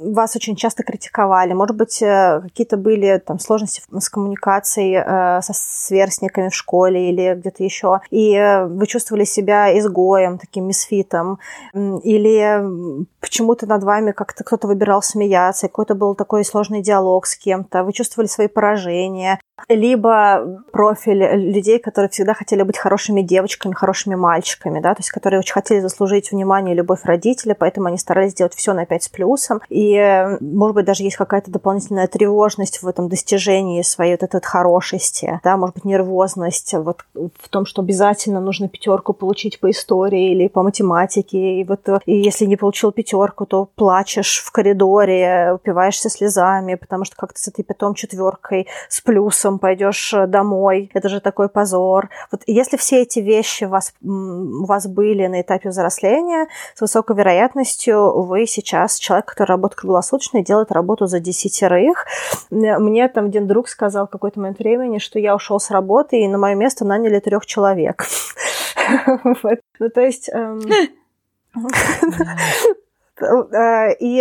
[0.00, 4.98] вас очень часто критиковали, может быть, э, какие-то были там сложности с коммуникацией
[5.42, 8.36] со сверстниками в школе или где-то еще, и
[8.68, 11.38] вы чувствовали себя изгоем, таким мисфитом,
[11.74, 12.62] или
[13.20, 17.92] почему-то над вами как-то кто-то выбирал смеяться, какой-то был такой сложный диалог с кем-то, вы
[17.92, 24.94] чувствовали свои поражения, либо профиль людей, которые всегда хотели быть хорошими девочками, хорошими мальчиками, да,
[24.94, 28.72] то есть которые очень хотели заслужить внимание и любовь родителей, поэтому они старались сделать все
[28.72, 29.60] на 5 с плюсом.
[29.68, 29.96] И,
[30.40, 35.40] может быть, даже есть какая-то дополнительная тревожность в этом достижении своей вот этой вот хорошести,
[35.44, 40.48] да, может быть, нервозность вот в том, что обязательно нужно пятерку получить по истории или
[40.48, 41.60] по математике.
[41.60, 47.14] И вот и если не получил пятерку, то плачешь в коридоре, упиваешься слезами, потому что
[47.16, 48.47] как-то с этой потом четверкой
[48.88, 52.10] с плюсом пойдешь э, домой, это же такой позор.
[52.30, 57.16] Вот если все эти вещи у вас, у вас были на этапе взросления, с высокой
[57.16, 62.06] вероятностью вы сейчас человек, который работает круглосуточно и делает работу за десятерых.
[62.50, 66.28] Мне там один друг сказал в какой-то момент времени, что я ушел с работы, и
[66.28, 68.04] на мое место наняли трех человек.
[69.80, 70.30] Ну, то есть...
[73.22, 74.14] Э, и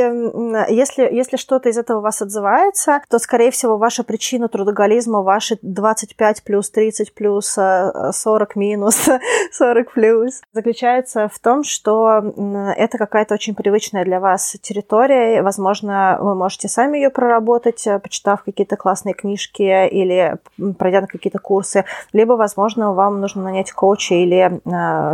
[0.70, 6.44] если, если что-то из этого вас отзывается, то, скорее всего, ваша причина трудоголизма, ваши 25
[6.44, 7.94] плюс, 30 плюс, 40
[8.26, 9.10] э, минус,
[9.52, 12.34] 40 плюс, заключается в том, что
[12.76, 15.42] это какая-то очень привычная для вас территория.
[15.42, 20.38] Возможно, вы можете сами ее проработать, э, почитав какие-то классные книжки или
[20.78, 21.86] пройдя на какие-то курсы.
[22.14, 24.60] Либо, возможно, вам нужно нанять коуча или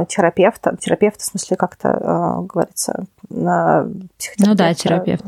[0.08, 0.76] терапевта.
[0.78, 3.06] Терапевта, в смысле, как-то говорится,
[4.17, 4.47] психотерапевт.
[4.47, 5.23] Ну да, терапевт.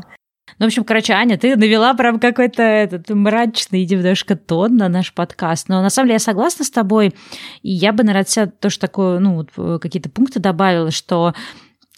[0.58, 5.12] Ну, в общем, короче, Аня, ты навела прям какой-то этот мрачный немножко тон на наш
[5.12, 5.68] подкаст.
[5.68, 7.14] Но на самом деле я согласна с тобой.
[7.62, 11.34] И я бы, наверное, тоже такое, ну, э, какие-то пункты добавила, что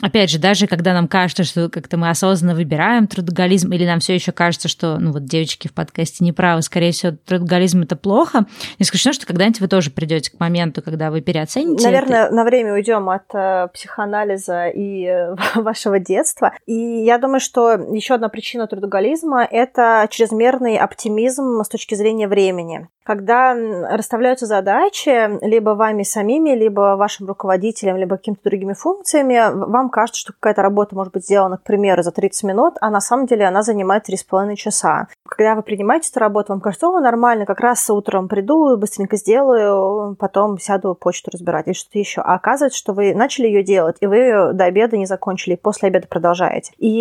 [0.00, 4.14] Опять же, даже когда нам кажется, что как-то мы осознанно выбираем трудоголизм, или нам все
[4.14, 8.46] еще кажется, что, ну вот, девочки в подкасте не правы, скорее всего, трудоголизм это плохо,
[8.78, 11.84] не исключено, что когда-нибудь вы тоже придете к моменту, когда вы переоцените.
[11.84, 12.34] Наверное, это.
[12.34, 16.52] на время уйдем от э, психоанализа и э, вашего детства.
[16.66, 22.86] И я думаю, что еще одна причина трудоголизма это чрезмерный оптимизм с точки зрения времени
[23.08, 23.54] когда
[23.90, 30.32] расставляются задачи либо вами самими, либо вашим руководителем, либо какими-то другими функциями, вам кажется, что
[30.32, 33.62] какая-то работа может быть сделана, к примеру, за 30 минут, а на самом деле она
[33.62, 35.08] занимает 3,5 часа.
[35.26, 40.16] Когда вы принимаете эту работу, вам кажется, о, нормально, как раз утром приду, быстренько сделаю,
[40.16, 42.20] потом сяду почту разбирать или что-то еще.
[42.20, 45.88] А оказывается, что вы начали ее делать, и вы до обеда не закончили, и после
[45.88, 46.72] обеда продолжаете.
[46.78, 47.00] И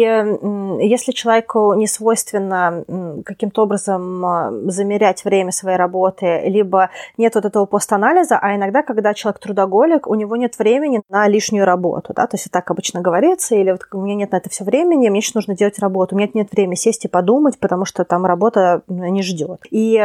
[0.79, 2.83] если человеку не свойственно
[3.25, 9.13] каким-то образом а, замерять время своей работы, либо нет вот этого постанализа, а иногда, когда
[9.13, 13.55] человек трудоголик, у него нет времени на лишнюю работу, да, то есть так обычно говорится,
[13.55, 16.17] или вот у меня нет на это все времени, мне сейчас нужно делать работу, у
[16.17, 19.65] меня нет времени сесть и подумать, потому что там работа не ждет.
[19.71, 19.99] И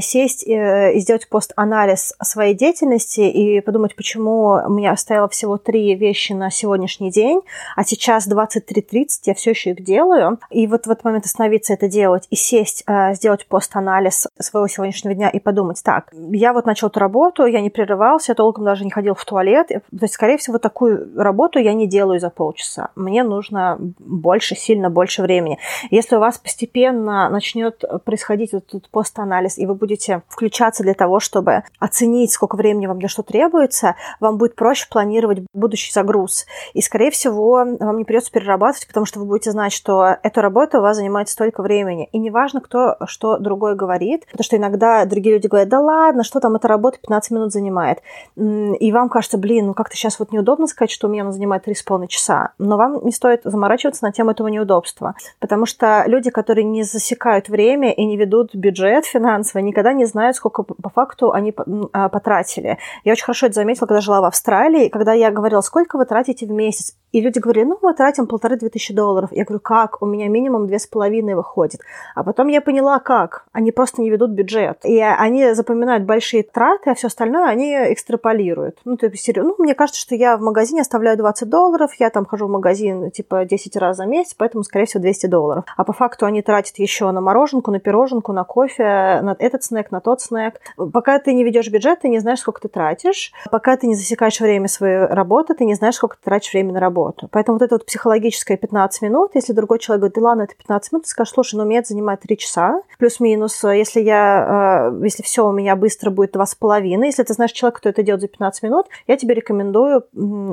[0.00, 5.94] сесть э, и сделать пост-анализ своей деятельности и подумать, почему у меня стояло всего три
[5.94, 7.40] вещи на сегодняшний день,
[7.76, 11.88] а сейчас 23.30 я все еще их делаю, и вот в этот момент остановиться это
[11.88, 16.88] делать и сесть, э, сделать пост-анализ своего сегодняшнего дня и подумать, так, я вот начал
[16.88, 19.68] эту работу, я не прерывался, я толком даже не ходил в туалет.
[19.68, 22.90] То есть, скорее всего, такую работу я не делаю за полчаса.
[22.96, 25.58] Мне нужно больше, сильно больше времени.
[25.90, 31.62] Если у вас постепенно начнет происходить этот пост-анализ, и вы будете включаться для того, чтобы
[31.78, 36.46] оценить, сколько времени вам для что требуется, вам будет проще планировать будущий загруз.
[36.74, 40.78] И, скорее всего, вам не придется перерабатывать, потому что вы будете знать, что эта работа
[40.78, 42.08] у вас занимает столько времени.
[42.12, 46.40] И неважно, кто что другой говорит, потому что иногда другие люди говорят, да ладно, что
[46.40, 48.02] там эта работа 15 минут занимает.
[48.36, 51.66] И вам кажется, блин, ну как-то сейчас вот неудобно сказать, что у меня она занимает
[51.66, 52.52] 3,5 часа.
[52.58, 55.14] Но вам не стоит заморачиваться на тему этого неудобства.
[55.38, 60.36] Потому что люди, которые не засекают время и не ведут бюджет финансовый, никогда не знают,
[60.36, 61.54] сколько по факту они
[61.92, 62.78] а, потратили.
[63.04, 66.46] Я очень хорошо это заметила, когда жила в Австралии, когда я говорила, сколько вы тратите
[66.46, 66.96] в месяц?
[67.12, 69.30] И люди говорили, ну, мы тратим полторы-две тысячи долларов.
[69.32, 70.02] Я говорю, как?
[70.02, 71.80] У меня минимум две с половиной выходит.
[72.14, 73.46] А потом я поняла, как.
[73.52, 74.80] Они просто не ведут бюджет.
[74.84, 78.78] И они запоминают большие траты, а все остальное они экстраполируют.
[78.84, 82.26] Ну, то есть, ну, мне кажется, что я в магазине оставляю 20 долларов, я там
[82.26, 85.64] хожу в магазин, типа, 10 раз за месяц, поэтому, скорее всего, 200 долларов.
[85.76, 89.90] А по факту они тратят еще на мороженку, на пироженку, на кофе, на этот снэк,
[89.90, 90.60] на тот снэк.
[90.92, 93.32] Пока ты не ведешь бюджет, ты не знаешь, сколько ты тратишь.
[93.50, 96.80] Пока ты не засекаешь время своей работы, ты не знаешь, сколько ты тратишь время на
[96.80, 97.28] работу.
[97.30, 100.92] Поэтому вот это вот психологическое 15 минут, если другой человек говорит, да ладно, это 15
[100.92, 105.22] минут, ты скажешь, слушай, ну, мне это занимает 3 часа, плюс-минус, если я, э, если
[105.22, 107.06] все у меня быстро будет два с половиной.
[107.06, 110.04] Если ты знаешь человека, кто это делает за 15 минут, я тебе рекомендую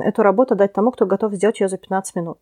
[0.02, 2.38] эту работу дать тому, кто готов сделать ее за 15 минут.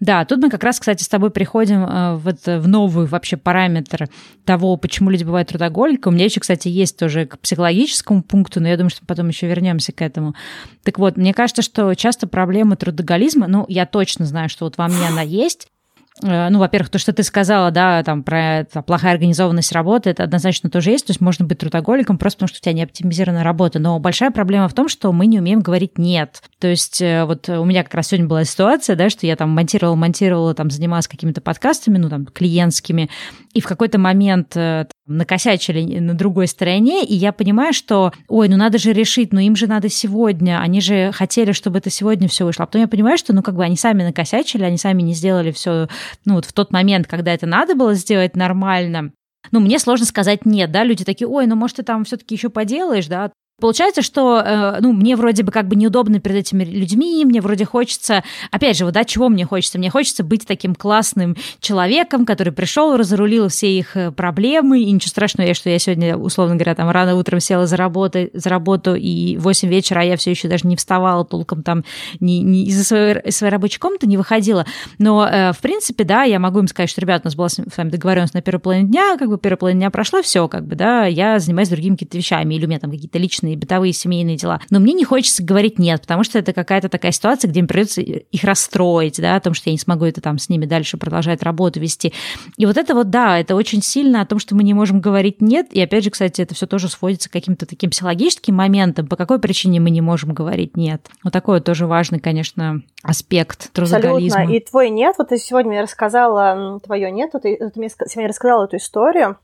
[0.00, 4.08] Да, тут мы как раз, кстати, с тобой приходим э, вот в новый вообще параметр
[4.44, 6.12] того, почему люди бывают трудоголиками.
[6.12, 9.46] У меня еще, кстати, есть тоже к психологическому пункту, но я думаю, что потом еще
[9.46, 10.34] вернемся к этому.
[10.82, 14.88] Так вот, мне кажется, что часто проблема трудоголизма, ну, я точно знаю, что вот во
[14.88, 15.73] мне она есть, э,
[16.22, 20.70] ну, во-первых, то, что ты сказала, да, там, про там, плохая организованность работы, это однозначно
[20.70, 23.80] тоже есть, то есть можно быть трудоголиком просто потому, что у тебя не оптимизирована работа,
[23.80, 26.40] но большая проблема в том, что мы не умеем говорить «нет».
[26.60, 29.50] То есть э, вот у меня как раз сегодня была ситуация, да, что я там
[29.50, 33.10] монтировала, монтировала, там, занималась какими-то подкастами, ну, там, клиентскими,
[33.54, 38.48] и в какой-то момент э, там, накосячили на другой стороне, и я понимаю, что, ой,
[38.48, 42.28] ну надо же решить, ну им же надо сегодня, они же хотели, чтобы это сегодня
[42.28, 42.64] все вышло.
[42.64, 45.52] А потом я понимаю, что, ну как бы они сами накосячили, они сами не сделали
[45.52, 45.88] все,
[46.24, 49.12] ну вот в тот момент, когда это надо было сделать нормально,
[49.52, 52.48] ну, мне сложно сказать нет, да, люди такие, ой, ну, может, ты там все-таки еще
[52.48, 57.24] поделаешь, да, Получается, что, э, ну, мне вроде бы как бы неудобно перед этими людьми,
[57.24, 59.78] мне вроде хочется, опять же, вот, да, чего мне хочется?
[59.78, 65.10] Мне хочется быть таким классным человеком, который пришел, разрулил все их э, проблемы, и ничего
[65.10, 69.36] страшного, что я сегодня, условно говоря, там рано утром села за, работу, за работу, и
[69.36, 71.84] в 8 вечера, а я все еще даже не вставала толком там,
[72.18, 74.66] не, не из-за своей, своей рабочей комнаты не выходила.
[74.98, 77.60] Но, э, в принципе, да, я могу им сказать, что, ребят, у нас была с
[77.76, 80.74] вами договоренность на первой половине дня, как бы первая половина дня прошла, все, как бы,
[80.74, 84.36] да, я занимаюсь другими какими-то вещами, или у меня там какие-то личные личные, бытовые, семейные
[84.36, 84.60] дела.
[84.70, 88.00] Но мне не хочется говорить нет, потому что это какая-то такая ситуация, где мне придется
[88.00, 91.42] их расстроить, да, о том, что я не смогу это там с ними дальше продолжать
[91.42, 92.12] работу вести.
[92.56, 95.40] И вот это вот, да, это очень сильно о том, что мы не можем говорить
[95.40, 95.68] нет.
[95.72, 99.38] И опять же, кстати, это все тоже сводится к каким-то таким психологическим моментам, по какой
[99.38, 101.06] причине мы не можем говорить нет.
[101.22, 104.40] Вот такой вот тоже важный, конечно, аспект трудоголизма.
[104.40, 104.56] Абсолютно.
[104.56, 108.28] И твой нет, вот ты сегодня мне рассказала твое нет, вот ты, ты мне сегодня
[108.28, 109.36] рассказала эту историю,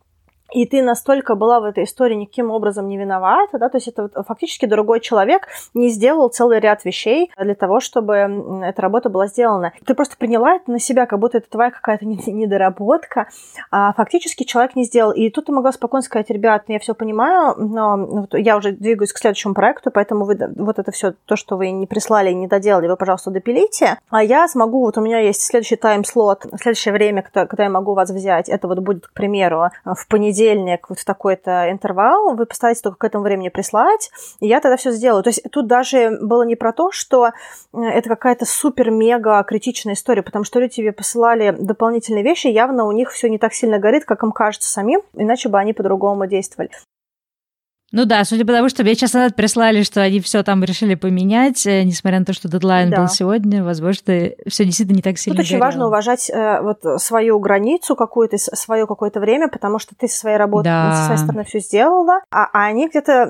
[0.53, 4.11] и ты настолько была в этой истории никаким образом не виновата, да, то есть это
[4.25, 9.73] фактически другой человек не сделал целый ряд вещей для того, чтобы эта работа была сделана.
[9.85, 13.29] Ты просто приняла это на себя, как будто это твоя какая-то недоработка,
[13.71, 15.13] а фактически человек не сделал.
[15.13, 19.13] И тут ты могла спокойно сказать, ребят, я все понимаю, но вот я уже двигаюсь
[19.13, 22.89] к следующему проекту, поэтому вы вот это все, то, что вы не прислали, не доделали,
[22.89, 27.65] вы, пожалуйста, допилите, а я смогу, вот у меня есть следующий тайм-слот, следующее время, когда
[27.65, 31.71] я могу вас взять, это вот будет, к примеру, в понедельник, понедельник вот в такой-то
[31.71, 35.23] интервал, вы постарайтесь только к этому времени прислать, и я тогда все сделаю.
[35.23, 37.29] То есть тут даже было не про то, что
[37.73, 42.93] э, это какая-то супер-мега критичная история, потому что люди тебе посылали дополнительные вещи, явно у
[42.93, 46.71] них все не так сильно горит, как им кажется самим, иначе бы они по-другому действовали.
[47.93, 50.95] Ну да, судя по тому, что мне час назад прислали, что они все там решили
[50.95, 52.99] поменять, э, несмотря на то, что дедлайн да.
[52.99, 55.67] был сегодня, возможно, все действительно не так сильно Тут очень горело.
[55.67, 60.37] важно уважать э, вот свою границу какую-то, свое какое-то время, потому что ты со своей
[60.37, 60.95] работы, да.
[60.95, 63.29] со своей стороны все сделала, а, а они где-то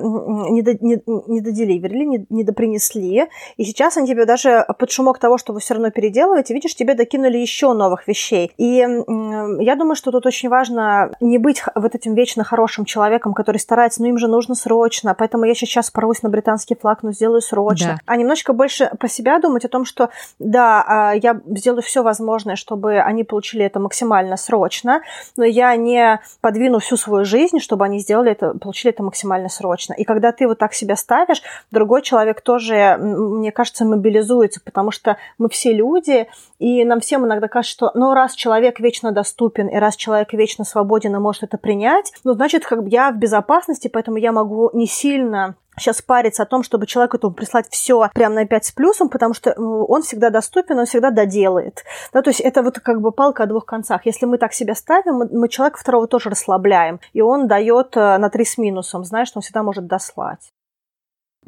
[0.50, 5.18] не, до, не, не доделиверили, не, не допринесли, и сейчас они тебе даже под шумок
[5.18, 8.52] того, что вы все равно переделываете, видишь, тебе докинули еще новых вещей.
[8.58, 13.58] И я думаю, что тут очень важно не быть вот этим вечно хорошим человеком, который
[13.58, 17.12] старается, но им же нужно нужно срочно, поэтому я сейчас порвусь на британский флаг, но
[17.12, 17.94] сделаю срочно.
[17.94, 17.98] Да.
[18.06, 22.56] А немножечко больше про себя думать о том, что да, а, я сделаю все возможное,
[22.56, 25.02] чтобы они получили это максимально срочно,
[25.36, 29.94] но я не подвину всю свою жизнь, чтобы они сделали это, получили это максимально срочно.
[29.94, 35.16] И когда ты вот так себя ставишь, другой человек тоже, мне кажется, мобилизуется, потому что
[35.38, 36.26] мы все люди,
[36.58, 40.64] и нам всем иногда кажется, что ну раз человек вечно доступен, и раз человек вечно
[40.64, 44.39] свободен и может это принять, ну значит, как бы я в безопасности, поэтому я могу
[44.40, 48.64] могу не сильно сейчас париться о том, чтобы человеку этому прислать все прямо на 5
[48.64, 51.84] с плюсом, потому что ну, он всегда доступен, он всегда доделает.
[52.12, 54.06] Да, то есть это вот как бы палка о двух концах.
[54.06, 58.18] Если мы так себя ставим, мы, мы человека второго тоже расслабляем, и он дает э,
[58.18, 60.52] на 3 с минусом, знаешь, что он всегда может дослать.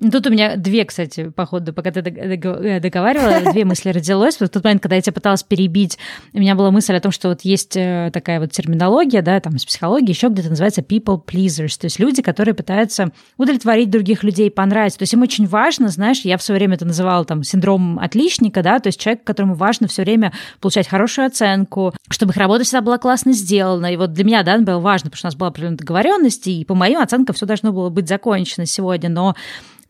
[0.01, 4.41] Тут у меня две, кстати, по ходу, пока ты э, договаривала, две мысли родилось.
[4.41, 5.99] В тот момент, когда я тебя пыталась перебить,
[6.33, 9.57] у меня была мысль о том, что вот есть э, такая вот терминология, да, там
[9.57, 14.51] из психологии, еще где-то называется people pleasers, то есть люди, которые пытаются удовлетворить других людей,
[14.51, 14.99] понравиться.
[14.99, 18.63] То есть им очень важно, знаешь, я в свое время это называла там синдром отличника,
[18.63, 22.81] да, то есть человек, которому важно все время получать хорошую оценку, чтобы их работа всегда
[22.81, 23.93] была классно сделана.
[23.93, 26.65] И вот для меня, да, было важно, потому что у нас была определенная договоренность, и
[26.65, 29.35] по моим оценкам все должно было быть закончено сегодня, но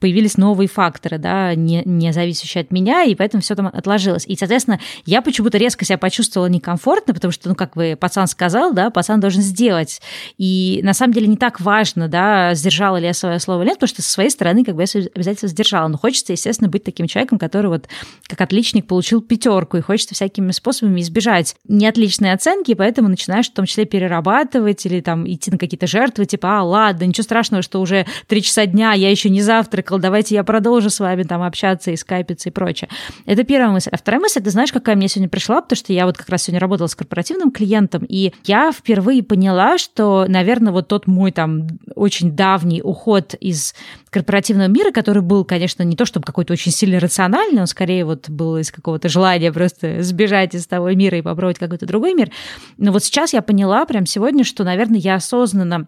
[0.03, 4.25] появились новые факторы, да, не, не зависящие от меня, и поэтому все там отложилось.
[4.27, 8.73] И, соответственно, я почему-то резко себя почувствовала некомфортно, потому что, ну, как вы, пацан сказал,
[8.73, 10.03] да, пацан должен сделать.
[10.39, 13.79] И на самом деле не так важно, да, сдержала ли я свое слово или нет,
[13.79, 15.87] потому что со своей стороны как бы я обязательно сдержала.
[15.87, 17.87] Но хочется, естественно, быть таким человеком, который вот
[18.27, 23.55] как отличник получил пятерку, и хочется всякими способами избежать неотличной оценки, и поэтому начинаешь в
[23.55, 27.81] том числе перерабатывать или там идти на какие-то жертвы, типа, а, ладно, ничего страшного, что
[27.81, 31.43] уже три часа дня, я еще не завтракал, колокол, давайте я продолжу с вами там
[31.43, 32.89] общаться и скайпиться и прочее.
[33.27, 33.91] Это первая мысль.
[33.93, 36.45] А вторая мысль, ты знаешь, какая мне сегодня пришла, потому что я вот как раз
[36.45, 41.67] сегодня работала с корпоративным клиентом, и я впервые поняла, что, наверное, вот тот мой там
[41.95, 43.75] очень давний уход из
[44.11, 48.29] корпоративного мира, который был, конечно, не то чтобы какой-то очень сильно рациональный, он скорее вот
[48.29, 52.31] был из какого-то желания просто сбежать из того мира и попробовать какой-то другой мир.
[52.79, 55.87] Но вот сейчас я поняла прям сегодня, что, наверное, я осознанно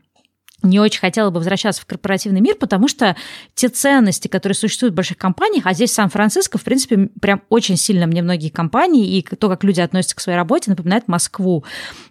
[0.65, 3.17] не очень хотела бы возвращаться в корпоративный мир, потому что
[3.55, 8.07] те ценности, которые существуют в больших компаниях, а здесь Сан-Франциско, в принципе, прям очень сильно
[8.07, 11.65] мне многие компании и то, как люди относятся к своей работе, напоминает Москву.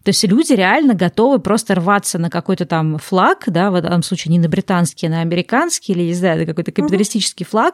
[0.04, 4.32] То есть люди реально готовы просто рваться на какой-то там флаг, да, в этом случае
[4.32, 7.74] не на британский, а на американский или, не знаю, какой-то капиталистический флаг,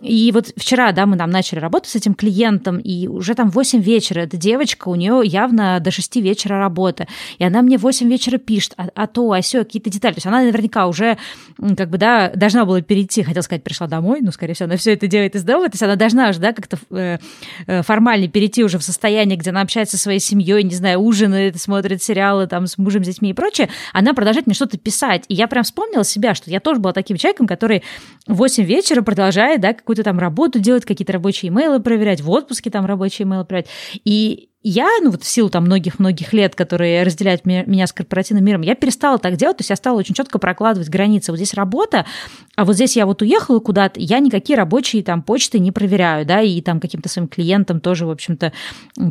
[0.00, 3.80] и вот вчера, да, мы там начали работать с этим клиентом, и уже там 8
[3.80, 7.06] вечера эта девочка, у нее явно до 6 вечера работа.
[7.38, 10.14] И она мне в 8 вечера пишет, а, а то, а все, какие-то детали.
[10.14, 11.18] То есть она наверняка уже,
[11.76, 14.92] как бы, да, должна была перейти, хотел сказать, пришла домой, но, скорее всего, она все
[14.92, 15.66] это делает из дома.
[15.66, 17.18] То есть она должна уже, да, как-то э,
[17.66, 21.60] э, формально перейти уже в состояние, где она общается со своей семьей, не знаю, ужинает,
[21.60, 23.68] смотрит сериалы там с мужем, с детьми и прочее.
[23.92, 25.24] Она продолжает мне что-то писать.
[25.28, 27.82] И я прям вспомнила себя, что я тоже была таким человеком, который
[28.26, 32.70] в 8 вечера продолжает, да, какую-то там работу делать, какие-то рабочие имейлы проверять, в отпуске
[32.70, 33.68] там рабочие имейлы проверять.
[34.04, 38.62] И я, ну вот в силу там многих-многих лет, которые разделяют меня с корпоративным миром,
[38.62, 41.32] я перестала так делать, то есть я стала очень четко прокладывать границы.
[41.32, 42.06] Вот здесь работа,
[42.56, 46.40] а вот здесь я вот уехала куда-то, я никакие рабочие там почты не проверяю, да,
[46.40, 48.52] и там каким-то своим клиентам тоже, в общем-то,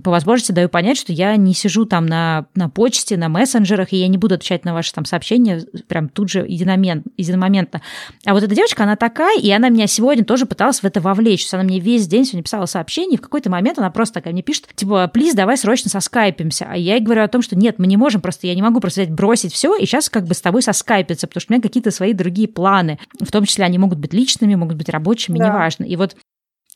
[0.04, 3.98] по возможности даю понять, что я не сижу там на, на почте, на мессенджерах, и
[3.98, 7.82] я не буду отвечать на ваши там сообщения прям тут же единомент, единомоментно.
[8.26, 11.42] А вот эта девочка, она такая, и она меня сегодня тоже пыталась в это вовлечь.
[11.42, 14.16] То есть она мне весь день сегодня писала сообщения, и в какой-то момент она просто
[14.16, 16.68] такая мне пишет, типа, плиз, давай срочно соскайпимся.
[16.70, 18.80] А я ей говорю о том, что нет, мы не можем просто, я не могу
[18.80, 21.64] просто взять, бросить все и сейчас как бы с тобой соскайпиться, потому что у меня
[21.64, 23.00] какие-то свои другие планы.
[23.20, 25.48] В том числе они могут быть личными, могут быть рабочими, да.
[25.48, 25.86] неважно.
[25.86, 26.16] И вот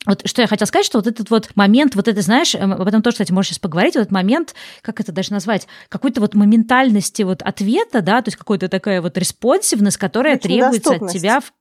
[0.07, 2.87] вот что я хотела сказать, что вот этот вот момент, вот это, знаешь, эм, об
[2.87, 6.33] этом тоже, кстати, можешь сейчас поговорить, вот этот момент, как это даже назвать, какой-то вот
[6.33, 11.39] моментальности вот ответа, да, то есть какой-то такая вот респонсивность, которая Очень требуется от тебя
[11.39, 11.51] в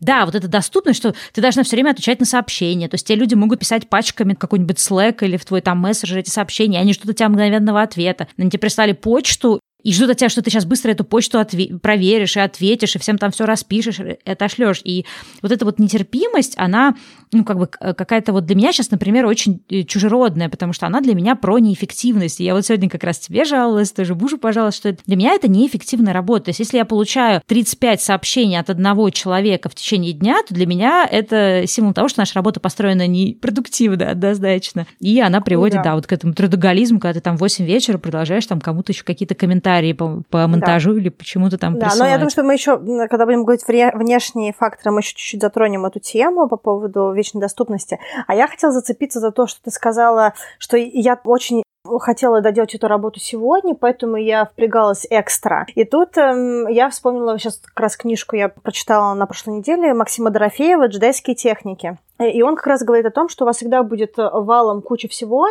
[0.00, 2.88] да, вот эта доступность, что ты должна все время отвечать на сообщения.
[2.88, 6.30] То есть те люди могут писать пачками какой-нибудь Slack или в твой там мессенджер эти
[6.30, 8.28] сообщения, они ждут от тебя мгновенного ответа.
[8.38, 11.78] Они тебе прислали почту, и ждут от тебя, что ты сейчас быстро эту почту отве-
[11.78, 14.80] проверишь и ответишь, и всем там все распишешь, и отошлешь.
[14.84, 15.04] И
[15.42, 16.94] вот эта вот нетерпимость, она,
[17.32, 21.00] ну, как бы какая-то вот для меня сейчас, например, очень э, чужеродная, потому что она
[21.00, 22.40] для меня про неэффективность.
[22.40, 25.48] И я вот сегодня как раз тебе жаловалась, тоже мужу пожалуйста, что для меня это
[25.48, 26.46] неэффективная работа.
[26.46, 30.66] То есть если я получаю 35 сообщений от одного человека в течение дня, то для
[30.66, 34.86] меня это символ того, что наша работа построена непродуктивно, однозначно.
[35.00, 37.98] И она приводит, да, да вот к этому трудоголизму, когда ты там в 8 вечера
[37.98, 41.00] продолжаешь там кому-то еще какие-то комментарии комментарии по, по монтажу да.
[41.00, 44.92] или почему-то там Да, но я думаю, что мы еще, когда будем говорить внешние факторы,
[44.92, 47.98] мы еще чуть-чуть затронем эту тему по поводу вечной доступности.
[48.26, 51.62] А я хотела зацепиться за то, что ты сказала, что я очень
[52.00, 55.66] хотела доделать эту работу сегодня, поэтому я впрягалась экстра.
[55.74, 60.30] И тут эм, я вспомнила сейчас как раз книжку, я прочитала на прошлой неделе Максима
[60.30, 61.98] Дорофеева «Джедайские техники».
[62.20, 65.08] И он как раз говорит о том, что у вас всегда будет э, валом куча
[65.08, 65.46] всего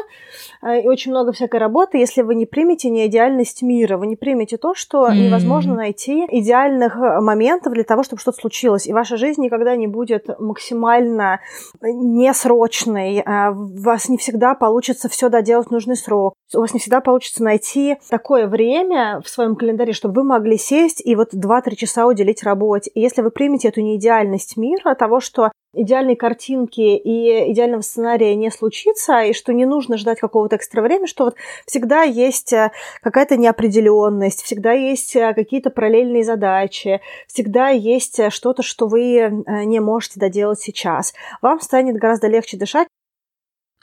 [0.62, 4.16] э, и очень много всякой работы, если вы не примете не идеальность мира, вы не
[4.16, 5.16] примете то, что mm-hmm.
[5.16, 8.86] невозможно найти идеальных э, моментов для того, чтобы что-то случилось.
[8.86, 11.40] И ваша жизнь никогда не будет максимально
[11.82, 13.24] несрочной.
[13.26, 16.34] У вас не всегда получится все доделать в нужный срок.
[16.54, 21.02] У вас не всегда получится найти такое время в своем календаре, чтобы вы могли сесть
[21.04, 22.92] и вот 2-3 часа уделить работе.
[22.94, 28.52] И если вы примете эту неидеальность мира, того, что идеальной картинки и идеального сценария не
[28.52, 33.38] случится, и что не нужно ждать какого-то экстра времени, что вот всегда есть э, какая-то
[33.38, 40.20] неопределенность, всегда есть э, какие-то параллельные задачи, всегда есть э, что-то, что вы не можете
[40.20, 41.14] доделать сейчас.
[41.42, 42.88] Вам станет гораздо легче дышать,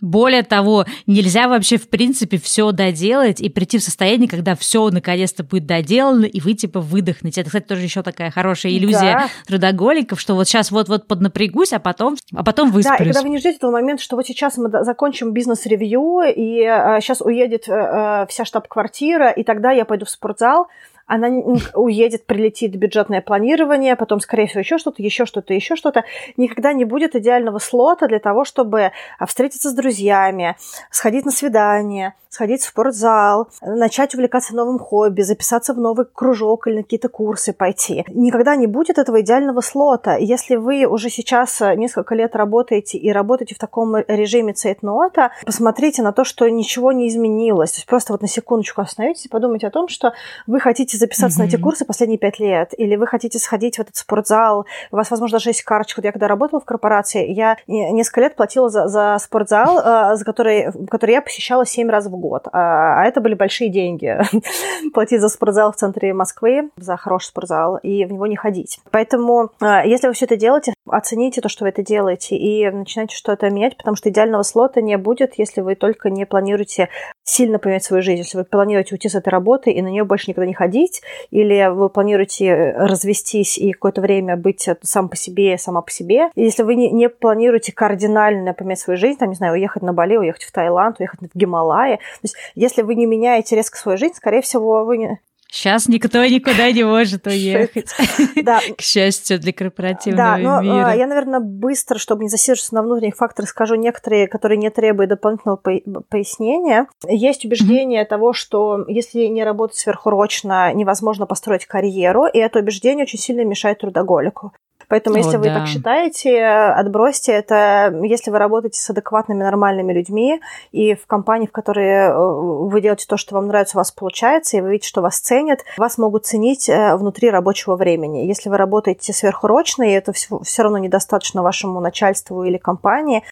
[0.00, 5.42] более того, нельзя вообще в принципе все доделать и прийти в состояние, когда все наконец-то
[5.42, 7.40] будет доделано, и вы типа выдохнете.
[7.40, 9.28] Это, кстати, тоже еще такая хорошая иллюзия да.
[9.46, 12.98] трудоголиков, что вот сейчас вот-вот поднапрягусь, а потом, а потом высплюсь.
[12.98, 16.60] Да, и когда вы не ждете этого момента, что вот сейчас мы закончим бизнес-ревью, и
[16.60, 20.68] э, сейчас уедет э, вся штаб-квартира, и тогда я пойду в спортзал,
[21.06, 21.28] она
[21.74, 26.04] уедет, прилетит бюджетное планирование, потом, скорее всего, еще что-то, еще что-то, еще что-то.
[26.36, 30.56] Никогда не будет идеального слота для того, чтобы а, встретиться с друзьями,
[30.90, 36.76] сходить на свидание, сходить в спортзал, начать увлекаться новым хобби, записаться в новый кружок или
[36.76, 38.04] на какие-то курсы пойти.
[38.08, 40.16] Никогда не будет этого идеального слота.
[40.16, 46.02] Если вы уже сейчас э, несколько лет работаете и работаете в таком режиме цейтнота, посмотрите
[46.02, 47.72] на то, что ничего не изменилось.
[47.72, 50.12] То есть просто вот на секундочку остановитесь и подумайте о том, что
[50.46, 51.44] вы хотите хотите записаться mm-hmm.
[51.44, 55.10] на эти курсы последние пять лет, или вы хотите сходить в этот спортзал, у вас,
[55.10, 56.00] возможно, даже есть карточка.
[56.02, 60.72] Я когда работала в корпорации, я несколько лет платила за, за спортзал, э, за который,
[60.88, 62.46] который я посещала семь раз в год.
[62.52, 64.18] А, а это были большие деньги.
[64.94, 68.80] Платить за спортзал в центре Москвы, за хороший спортзал, и в него не ходить.
[68.90, 73.16] Поэтому, э, если вы все это делаете, оцените то, что вы это делаете, и начинайте
[73.16, 76.88] что-то менять, потому что идеального слота не будет, если вы только не планируете
[77.26, 78.22] сильно поменять свою жизнь.
[78.22, 81.68] Если вы планируете уйти с этой работы и на нее больше никогда не ходить, или
[81.70, 86.76] вы планируете развестись и какое-то время быть сам по себе, сама по себе, если вы
[86.76, 90.52] не, не планируете кардинально поменять свою жизнь, там, не знаю, уехать на Бали, уехать в
[90.52, 94.84] Таиланд, уехать в Гималаи, то есть если вы не меняете резко свою жизнь, скорее всего,
[94.84, 97.94] вы не, Сейчас никто никуда не может уехать.
[98.42, 98.60] Да.
[98.76, 100.94] К счастью, для корпоративного да, но, мира.
[100.94, 105.56] Я, наверное, быстро, чтобы не засиживаться на внутренних факторах, скажу некоторые, которые не требуют дополнительного
[105.56, 106.88] пояснения.
[107.08, 108.08] Есть убеждение mm-hmm.
[108.08, 113.78] того, что если не работать сверхурочно, невозможно построить карьеру, и это убеждение очень сильно мешает
[113.78, 114.52] трудоголику.
[114.88, 115.58] Поэтому, если О, вы да.
[115.58, 117.98] так считаете, отбросьте это.
[118.04, 123.06] Если вы работаете с адекватными, нормальными людьми, и в компании, в которой э, вы делаете
[123.08, 126.26] то, что вам нравится, у вас получается, и вы видите, что вас ценят, вас могут
[126.26, 128.26] ценить э, внутри рабочего времени.
[128.26, 133.24] Если вы работаете сверхурочно, и это все равно недостаточно вашему начальству или компании,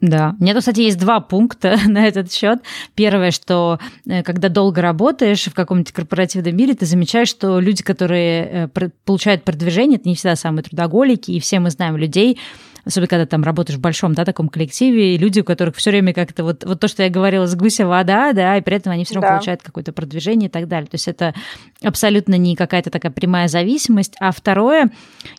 [0.00, 2.60] да, у меня тут, кстати, есть два пункта на этот счет.
[2.94, 8.70] Первое, что э, когда долго работаешь в каком-нибудь корпоративном мире, ты замечаешь, что люди, которые
[9.04, 12.38] получают продвижение, это не всегда самые трудоголики, и все мы знаем людей,
[12.84, 16.12] особенно когда там работаешь в большом, да, таком коллективе, и люди, у которых все время
[16.12, 19.04] как-то вот, вот то, что я говорила, с гуся вода, да, и при этом они
[19.04, 19.34] все равно да.
[19.34, 20.86] получают какое-то продвижение и так далее.
[20.86, 21.34] То есть это
[21.82, 24.14] абсолютно не какая-то такая прямая зависимость.
[24.20, 24.90] А второе,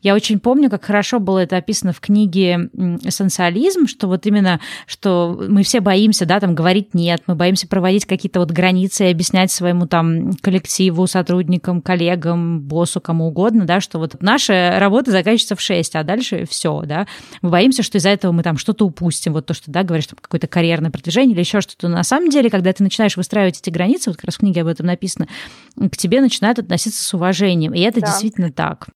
[0.01, 2.69] я очень помню, как хорошо было это описано в книге
[3.03, 8.05] «Эссенциализм», что вот именно, что мы все боимся, да, там говорить «нет», мы боимся проводить
[8.05, 13.99] какие-то вот границы и объяснять своему там коллективу, сотрудникам, коллегам, боссу, кому угодно, да, что
[13.99, 17.07] вот наша работа заканчивается в 6, а дальше все, да
[17.41, 20.15] мы боимся, что из-за этого мы там что-то упустим, вот то, что, да, говоришь, что
[20.15, 21.87] какое-то карьерное продвижение или еще что-то.
[21.87, 24.61] Но на самом деле, когда ты начинаешь выстраивать эти границы, вот как раз в книге
[24.61, 25.27] об этом написано,
[25.75, 28.07] к тебе начинают относиться с уважением, и это да.
[28.07, 28.87] действительно так.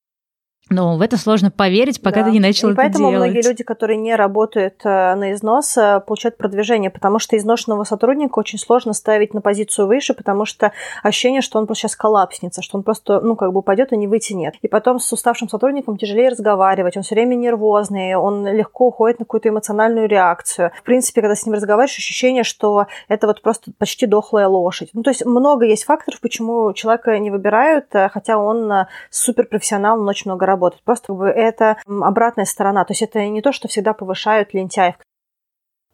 [0.70, 2.26] Но в это сложно поверить, пока да.
[2.26, 3.30] ты не начал и это поэтому делать.
[3.30, 8.40] многие люди, которые не работают э, на износ, э, получают продвижение, потому что изношенного сотрудника
[8.40, 10.72] очень сложно ставить на позицию выше, потому что
[11.04, 14.08] ощущение, что он просто сейчас коллапснется, что он просто, ну, как бы упадет и не
[14.08, 14.56] вытянет.
[14.64, 19.26] И потом с уставшим сотрудником тяжелее разговаривать, он все время нервозный, он легко уходит на
[19.26, 20.72] какую-то эмоциональную реакцию.
[20.80, 24.90] В принципе, когда с ним разговариваешь, ощущение, что это вот просто почти дохлая лошадь.
[24.94, 30.10] Ну, то есть много есть факторов, почему человека не выбирают, э, хотя он суперпрофессионал, он
[30.10, 30.82] очень много работает работать.
[30.84, 32.84] Просто как бы это обратная сторона.
[32.86, 34.96] То есть это не то, что всегда повышают лентяев.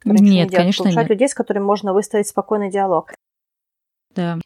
[0.03, 1.15] Нет, не конечно, повышают нет.
[1.15, 3.13] людей, с которыми можно выстроить спокойный диалог.
[4.15, 4.39] Да.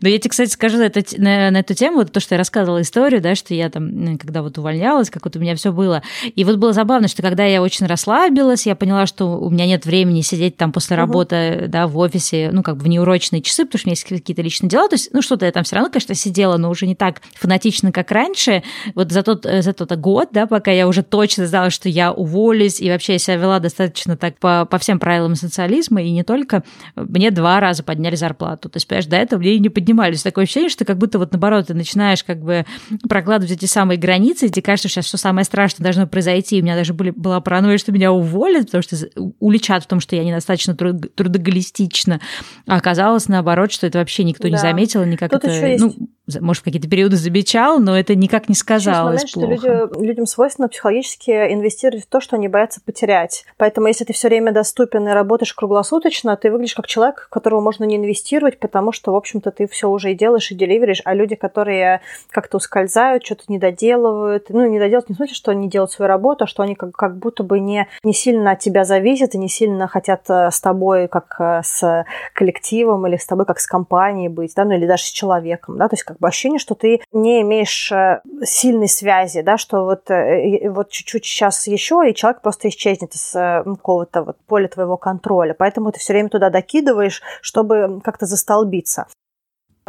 [0.00, 2.82] Но я тебе, кстати, скажу это, на, на эту тему, вот то, что я рассказывала
[2.82, 6.02] историю, да, что я там, когда вот увольнялась, как вот у меня все было.
[6.34, 9.86] И вот было забавно, что когда я очень расслабилась, я поняла, что у меня нет
[9.86, 11.68] времени сидеть там после работы, угу.
[11.68, 14.42] да, в офисе, ну, как бы в неурочные часы, потому что у меня есть какие-то
[14.42, 14.88] личные дела.
[14.88, 17.92] То есть, ну, что-то я там все равно, конечно, сидела, но уже не так фанатично,
[17.92, 18.62] как раньше.
[18.94, 22.80] Вот за тот, за тот год, да, пока я уже точно знала, что я уволюсь,
[22.80, 26.62] и вообще я себя вела достаточно так по, по всем правилам социализма, и не только,
[26.96, 28.68] мне два раза подняли зарплату.
[28.68, 30.22] То есть, понимаешь, до этого мне не поднимались.
[30.22, 32.64] Такое ощущение, что как будто вот наоборот ты начинаешь как бы
[33.08, 36.58] прокладывать эти самые границы, и тебе кажется, что сейчас все самое страшное должно произойти.
[36.58, 38.96] И у меня даже были, была паранойя, что меня уволят, потому что
[39.40, 42.20] уличат в том, что я недостаточно труд, трудоголистична.
[42.66, 44.50] А оказалось наоборот, что это вообще никто да.
[44.50, 45.66] не заметил, никак Тут это...
[45.66, 45.94] Еще ну,
[46.40, 49.76] может, в какие-то периоды замечал, но это никак не сказалось Сейчас момент, плохо.
[49.76, 53.44] Что люди, людям свойственно психологически инвестировать в то, что они боятся потерять.
[53.58, 57.60] Поэтому, если ты все время доступен и работаешь круглосуточно, ты выглядишь как человек, в которого
[57.60, 61.02] можно не инвестировать, потому что, в общем-то, ты все уже и делаешь, и деливеришь.
[61.04, 62.00] А люди, которые
[62.30, 66.08] как-то ускользают, что-то не доделывают, ну, не доделают не в смысле, что они делают свою
[66.08, 69.38] работу, а что они как, как будто бы не, не сильно от тебя зависят и
[69.38, 73.66] не сильно хотят э, с тобой как э, с коллективом или с тобой как с
[73.66, 76.74] компанией быть, да, ну, или даже с человеком, да, то есть как бы ощущение, что
[76.76, 82.14] ты не имеешь э, сильной связи, да, что вот, э, вот чуть-чуть сейчас еще, и
[82.14, 85.54] человек просто исчезнет из э, какого-то вот поля твоего контроля.
[85.54, 89.06] Поэтому ты все время туда докидываешь, чтобы как-то застолбиться.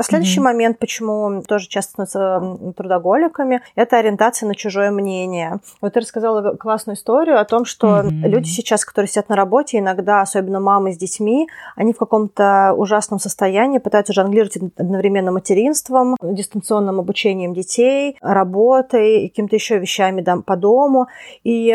[0.02, 0.44] Следующий mm-hmm.
[0.44, 5.60] момент, почему тоже часто становятся трудоголиками, это ориентация на чужое мнение.
[5.82, 8.28] Вот ты рассказала классную историю о том, что mm-hmm.
[8.28, 13.20] люди сейчас, которые сидят на работе, иногда, особенно мамы с детьми, они в каком-то ужасном
[13.20, 21.08] состоянии пытаются жонглировать одновременно материнством, дистанционным обучением детей, работой, какими-то еще вещами по дому.
[21.44, 21.68] И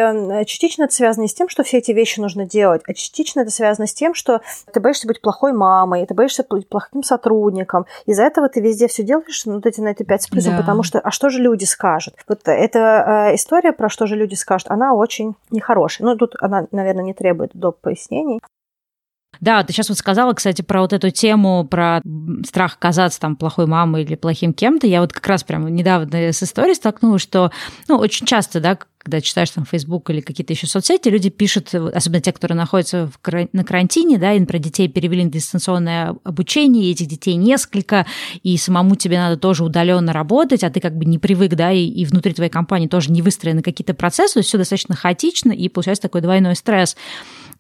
[0.47, 3.51] частично это связано не с тем, что все эти вещи нужно делать, а частично это
[3.51, 4.41] связано с тем, что
[4.73, 9.03] ты боишься быть плохой мамой, ты боишься быть плохим сотрудником, из-за этого ты везде все
[9.03, 10.59] делаешь, ну, вот эти на эти пять с плюсом, да.
[10.59, 12.15] потому что, а что же люди скажут?
[12.29, 16.09] Вот эта э, история про что же люди скажут, она очень нехорошая.
[16.09, 17.81] Ну, тут она, наверное, не требует доп.
[17.81, 18.41] пояснений.
[19.41, 22.03] Да, ты сейчас вот сказала, кстати, про вот эту тему, про
[22.47, 24.87] страх казаться там плохой мамой или плохим кем-то.
[24.87, 27.51] Я вот как раз прямо недавно с историей столкнулась, что,
[27.89, 32.21] ну, очень часто, да, когда читаешь там Facebook или какие-то еще соцсети, люди пишут, особенно
[32.21, 36.93] те, которые находятся в, на карантине, да, и про детей перевели на дистанционное обучение, и
[36.93, 38.07] этих детей несколько,
[38.43, 41.87] и самому тебе надо тоже удаленно работать, а ты как бы не привык, да, и,
[41.87, 46.21] и внутри твоей компании тоже не выстроены какие-то процессы, все достаточно хаотично, и получается такой
[46.21, 46.95] двойной стресс.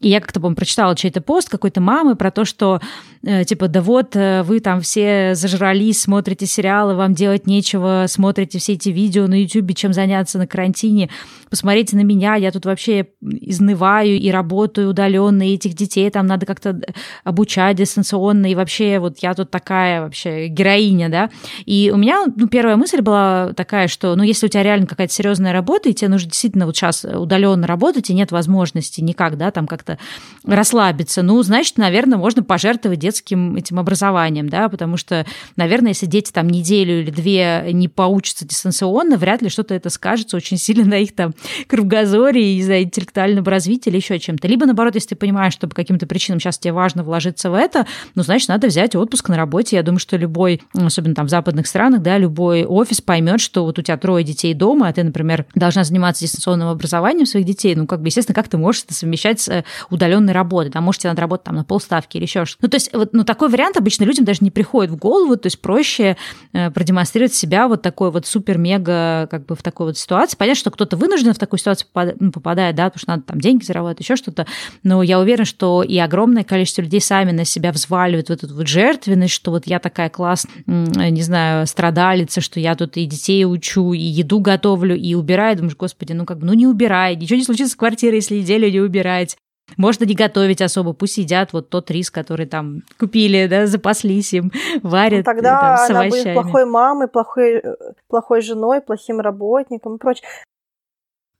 [0.00, 2.80] И я как-то, по прочитала чей-то пост какой-то мамы про то, что,
[3.22, 8.58] э, типа, да вот, э, вы там все зажрались, смотрите сериалы, вам делать нечего, смотрите
[8.58, 11.10] все эти видео на YouTube, чем заняться на карантине.
[11.50, 16.46] Посмотрите на меня, я тут вообще изнываю и работаю удаленно, и этих детей там надо
[16.46, 16.80] как-то
[17.22, 21.28] обучать дистанционно, и вообще вот я тут такая вообще героиня, да.
[21.66, 25.12] И у меня, ну, первая мысль была такая, что, ну, если у тебя реально какая-то
[25.12, 29.50] серьезная работа, и тебе нужно действительно вот сейчас удаленно работать, и нет возможности никак, да,
[29.50, 29.98] там как-то как-то
[30.44, 35.26] расслабиться, ну, значит, наверное, можно пожертвовать детским этим образованием, да, потому что,
[35.56, 40.38] наверное, если дети там неделю или две не поучатся дистанционно, вряд ли что-то это скажется
[40.38, 41.34] очень сильно на их там
[41.66, 44.48] кругозоре и за интеллектуальном развитии или еще чем-то.
[44.48, 47.86] Либо, наоборот, если ты понимаешь, что по каким-то причинам сейчас тебе важно вложиться в это,
[48.14, 49.76] ну, значит, надо взять отпуск на работе.
[49.76, 53.78] Я думаю, что любой, особенно там в западных странах, да, любой офис поймет, что вот
[53.78, 57.86] у тебя трое детей дома, а ты, например, должна заниматься дистанционным образованием своих детей, ну,
[57.86, 61.44] как бы, естественно, как ты можешь это совмещать с удаленной работы, да, можете надо работать
[61.44, 62.64] там на полставки или еще что-то.
[62.64, 65.46] Ну, то есть, вот, ну, такой вариант обычно людям даже не приходит в голову, то
[65.46, 66.16] есть проще
[66.52, 70.36] э, продемонстрировать себя вот такой вот супер-мега, как бы в такой вот ситуации.
[70.36, 73.64] Понятно, что кто-то вынужден в такую ситуацию ну, попадает, да, потому что надо там деньги
[73.64, 74.46] зарабатывать, еще что-то,
[74.82, 78.66] но я уверена, что и огромное количество людей сами на себя взваливают вот эту вот
[78.66, 83.92] жертвенность, что вот я такая класс, не знаю, страдалица, что я тут и детей учу,
[83.92, 85.56] и еду готовлю, и убираю.
[85.56, 88.70] Думаешь, господи, ну как бы, ну не убирай, ничего не случится с квартирой, если неделю
[88.70, 89.36] не убирать.
[89.76, 94.52] Можно не готовить особо, пусть едят вот тот рис, который там купили, да, запаслись им,
[94.82, 95.18] варят.
[95.26, 96.22] Ну, тогда там, с она овощами.
[96.22, 97.74] будет плохой мамой, плохой, э,
[98.08, 100.26] плохой женой, плохим работником и прочее.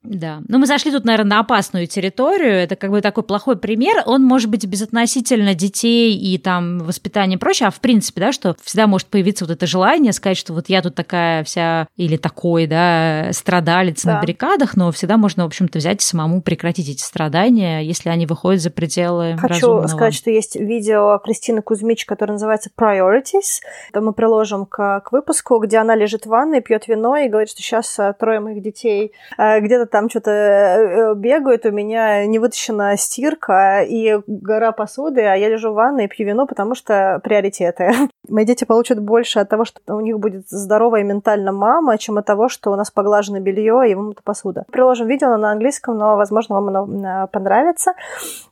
[0.03, 0.41] Да.
[0.49, 2.55] Но мы зашли тут, наверное, на опасную территорию.
[2.55, 4.03] Это как бы такой плохой пример.
[4.07, 8.57] Он может быть безотносительно детей и там воспитания и прочее, а в принципе, да, что
[8.63, 12.67] всегда может появиться вот это желание сказать, что вот я тут такая вся или такой,
[12.67, 14.15] да, страдалец да.
[14.15, 18.25] на баррикадах, но всегда можно, в общем-то, взять и самому прекратить эти страдания, если они
[18.25, 19.87] выходят за пределы Хочу разумного.
[19.87, 23.61] сказать, что есть видео Кристины Кузьмич, которое называется Priorities.
[23.91, 27.51] Это мы приложим к, к выпуску, где она лежит в ванной, пьет вино и говорит,
[27.51, 32.39] что сейчас э, трое моих детей э, где-то там что-то э, бегают, у меня не
[32.39, 37.21] вытащена стирка и гора посуды, а я лежу в ванной и пью вино, потому что
[37.23, 37.93] приоритеты.
[38.29, 42.27] Мои дети получат больше от того, что у них будет здоровая ментально мама, чем от
[42.27, 44.65] того, что у нас поглажено белье и вымыта посуда.
[44.71, 47.95] Приложим видео на английском, но, возможно, вам оно понравится.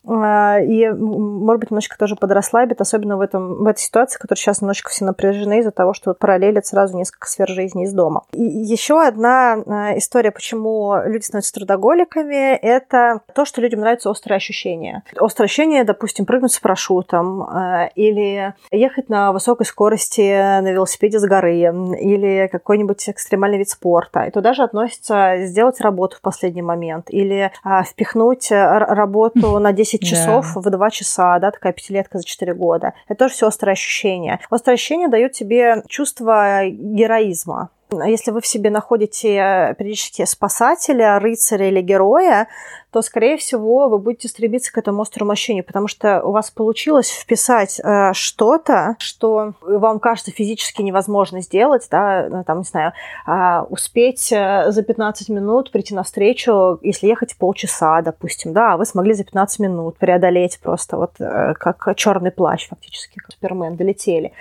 [0.07, 4.62] А, и, может быть, немножечко тоже подрасслабит, особенно в, этом, в этой ситуации, которая сейчас
[4.62, 8.25] немножечко все напряжены из-за того, что параллелят сразу несколько сфер жизни из дома.
[8.33, 14.37] И еще одна а, история, почему люди становятся трудоголиками, это то, что людям нравятся острые
[14.37, 15.03] ощущения.
[15.21, 21.24] Острые ощущения, допустим, прыгнуть с парашютом а, или ехать на высокой скорости на велосипеде с
[21.24, 24.24] горы или какой-нибудь экстремальный вид спорта.
[24.24, 27.52] И туда же относится сделать работу в последний момент или
[27.84, 30.61] впихнуть работу на 10 10 часов да.
[30.61, 32.94] в 2 часа, да, такая пятилетка за 4 года.
[33.09, 34.40] Это тоже все острые ощущения.
[34.50, 37.70] Острые ощущения дают тебе чувство героизма.
[37.91, 42.49] Если вы в себе находите э, периодически спасателя, рыцаря или героя,
[42.91, 47.11] то, скорее всего, вы будете стремиться к этому острому ощущению, потому что у вас получилось
[47.11, 52.93] вписать э, что-то, что вам кажется физически невозможно сделать, да, ну, там, не знаю,
[53.26, 58.76] э, успеть э, за 15 минут прийти на встречу, если ехать полчаса, допустим, да, а
[58.78, 63.76] вы смогли за 15 минут преодолеть просто вот э, как черный плащ фактически, как Супермен,
[63.76, 64.32] долетели.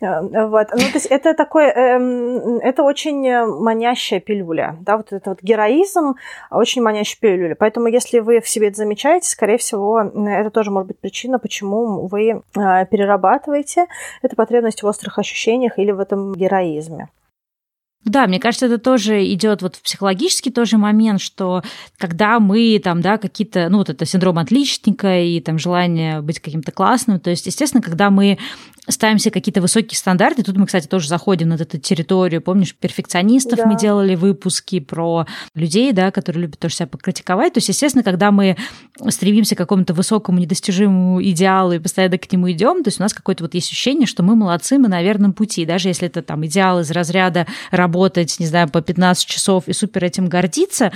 [0.00, 0.68] Э, вот.
[0.72, 6.16] Ну, то есть это такой, э, это очень манящая пилюля, да, вот это вот героизм
[6.50, 10.88] очень манящая пилюля, поэтому если вы в себе это замечаете, скорее всего, это тоже может
[10.88, 13.86] быть причина, почему вы а, перерабатываете
[14.22, 17.08] эту потребность в острых ощущениях или в этом героизме.
[18.04, 21.62] Да, мне кажется, это тоже идет вот в психологический тоже момент, что
[21.98, 26.72] когда мы там, да, какие-то, ну, вот это синдром отличника и там желание быть каким-то
[26.72, 28.38] классным, то есть, естественно, когда мы
[28.88, 30.42] ставим себе какие-то высокие стандарты.
[30.42, 32.40] Тут мы, кстати, тоже заходим на эту территорию.
[32.40, 33.66] Помнишь, перфекционистов да.
[33.66, 37.54] мы делали выпуски про людей, да, которые любят тоже себя покритиковать.
[37.54, 38.56] То есть, естественно, когда мы
[39.08, 43.12] стремимся к какому-то высокому недостижимому идеалу и постоянно к нему идем, то есть у нас
[43.12, 45.64] какое-то вот есть ощущение, что мы молодцы, мы на верном пути.
[45.64, 47.46] Даже если это там идеал из разряда
[47.90, 50.92] работать, не знаю, по 15 часов и супер этим гордиться,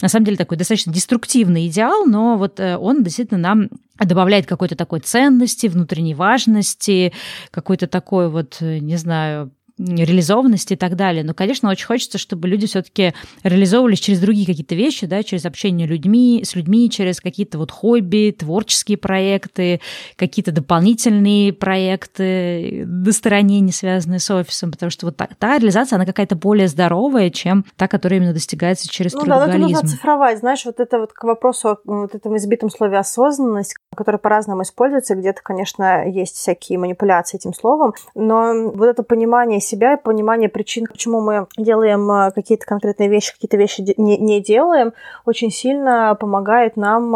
[0.00, 3.68] на самом деле такой достаточно деструктивный идеал, но вот э, он действительно нам
[3.98, 7.12] добавляет какой-то такой ценности, внутренней важности,
[7.50, 11.24] какой-то такой вот, э, не знаю, реализованности и так далее.
[11.24, 13.12] Но, конечно, очень хочется, чтобы люди все-таки
[13.42, 18.34] реализовывались через другие какие-то вещи, да, через общение людьми, с людьми, через какие-то вот хобби,
[18.38, 19.80] творческие проекты,
[20.16, 25.96] какие-то дополнительные проекты на стороне, не связанные с офисом, потому что вот та, та реализация,
[25.96, 29.60] она какая-то более здоровая, чем та, которая именно достигается через ну, трудоголизм.
[29.60, 30.38] Да, нужно цифровать.
[30.38, 35.16] Знаешь, вот это вот к вопросу о вот этом избитом слове осознанность, которое по-разному используется,
[35.16, 40.86] где-то, конечно, есть всякие манипуляции этим словом, но вот это понимание себя и понимание причин,
[40.86, 44.92] почему мы делаем э, какие-то конкретные вещи, какие-то вещи не, не делаем,
[45.24, 47.14] очень сильно помогает нам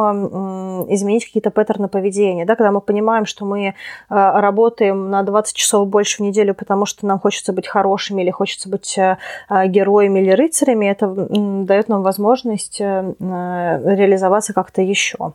[0.88, 2.44] изменить какие-то паттерны поведения.
[2.44, 2.56] Да?
[2.56, 3.72] Когда мы понимаем, что мы э,
[4.08, 8.68] работаем на 20 часов больше в неделю, потому что нам хочется быть хорошими или хочется
[8.68, 9.16] быть э,
[9.66, 15.32] героями или рыцарями, это дает нам возможность реализоваться как-то еще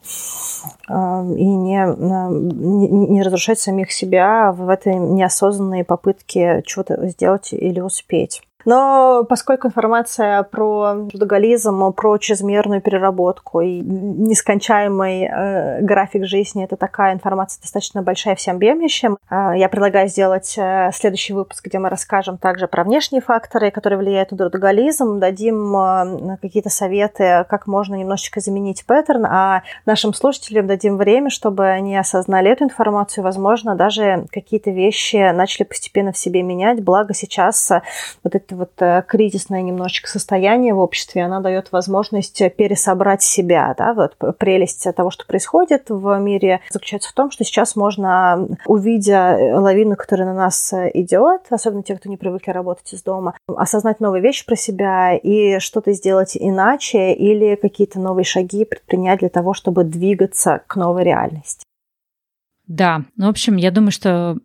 [0.89, 8.41] и не, не, не разрушать самих себя в этой неосознанной попытке чего-то сделать или успеть.
[8.66, 17.14] Но поскольку информация про трудоголизм, про чрезмерную переработку и нескончаемый э, график жизни, это такая
[17.14, 22.38] информация достаточно большая всем объемлющая, э, я предлагаю сделать э, следующий выпуск, где мы расскажем
[22.38, 28.39] также про внешние факторы, которые влияют на трудоголизм, дадим э, какие-то советы, как можно немножечко
[28.39, 34.72] заменить паттерн, а нашим слушателям дадим время, чтобы они осознали эту информацию, возможно, даже какие-то
[34.72, 37.72] вещи начали постепенно в себе менять, благо сейчас
[38.24, 43.74] вот это вот э, кризисное немножечко состояние в обществе, она дает возможность пересобрать себя.
[43.78, 43.93] Да?
[43.93, 49.95] Вот прелесть того, что происходит в мире, заключается в том, что сейчас можно, увидя лавину,
[49.95, 54.45] которая на нас идет, особенно те, кто не привыкли работать из дома, осознать новые вещи
[54.45, 60.62] про себя и что-то сделать иначе или какие-то новые шаги предпринять для того, чтобы двигаться
[60.68, 61.66] к новой реальности.
[62.74, 64.39] Да, ну, в общем, я думаю, что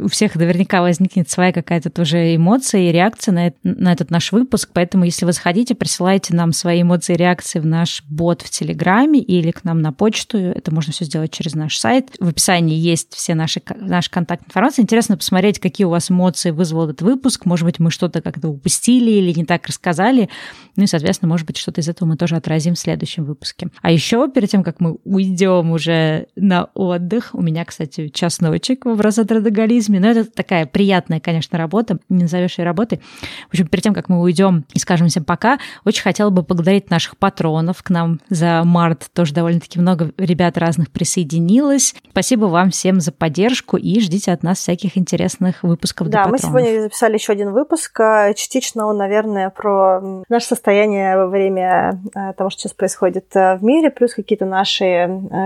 [0.00, 4.70] у всех наверняка возникнет своя какая-то тоже эмоция и реакция на, на этот наш выпуск,
[4.72, 9.20] поэтому если вы захотите, присылайте нам свои эмоции и реакции в наш бот в Телеграме
[9.20, 12.16] или к нам на почту, это можно все сделать через наш сайт.
[12.18, 14.80] В описании есть все наши, наши контакт информации.
[14.80, 19.10] Интересно посмотреть, какие у вас эмоции вызвал этот выпуск, может быть, мы что-то как-то упустили
[19.10, 20.30] или не так рассказали,
[20.76, 23.68] ну и, соответственно, может быть, что-то из этого мы тоже отразим в следующем выпуске.
[23.82, 28.78] А еще перед тем, как мы уйдем уже на отдых, у меня, кстати, час ночи
[28.82, 33.00] в образотрудоголизме, но это такая приятная, конечно, работа, не назовешь ее работой.
[33.48, 36.90] В общем, перед тем, как мы уйдем и скажем всем пока, очень хотела бы поблагодарить
[36.90, 37.82] наших патронов.
[37.82, 41.94] К нам за март тоже довольно-таки много ребят разных присоединилось.
[42.10, 46.80] Спасибо вам всем за поддержку и ждите от нас всяких интересных выпусков Да, мы сегодня
[46.80, 47.98] записали еще один выпуск.
[48.00, 53.56] А, частично он, наверное, про наше состояние во время а, того, что сейчас происходит а,
[53.56, 54.84] в мире, плюс какие-то наши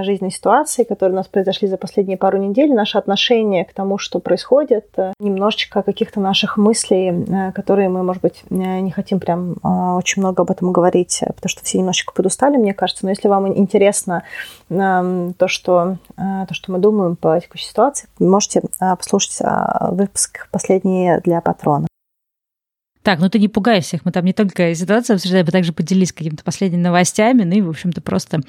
[0.02, 3.98] жизненные ситуации, которые у нас произошли за последние последние пару недель наше отношение к тому,
[3.98, 9.20] что происходит, э, немножечко каких-то наших мыслей, э, которые мы, может быть, э, не хотим
[9.20, 13.04] прям очень много об этом говорить, потому что все немножечко подустали, мне кажется.
[13.04, 14.22] Но если вам интересно
[14.70, 19.38] эм, то, что, то, что мы думаем по текущей ситуации, можете послушать
[19.90, 21.86] выпуск последний для патрона.
[23.02, 26.12] Так, ну ты не пугай всех, мы там не только ситуацию обсуждаем, мы также поделились
[26.12, 28.40] какими-то последними новостями, ну и, в общем-то, просто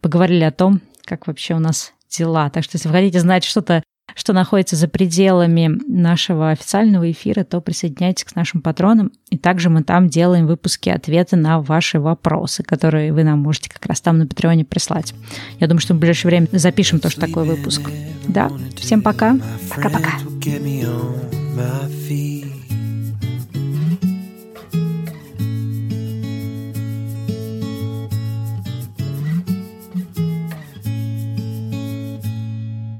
[0.00, 2.50] поговорили о том, как вообще у нас дела.
[2.50, 3.82] Так что если вы хотите знать что-то,
[4.14, 9.12] что находится за пределами нашего официального эфира, то присоединяйтесь к нашим патронам.
[9.30, 13.84] И также мы там делаем выпуски ответы на ваши вопросы, которые вы нам можете как
[13.86, 15.12] раз там на Патреоне прислать.
[15.58, 17.82] Я думаю, что в ближайшее время запишем тоже такой выпуск.
[18.26, 19.38] Да, всем пока.
[19.74, 20.12] Пока-пока.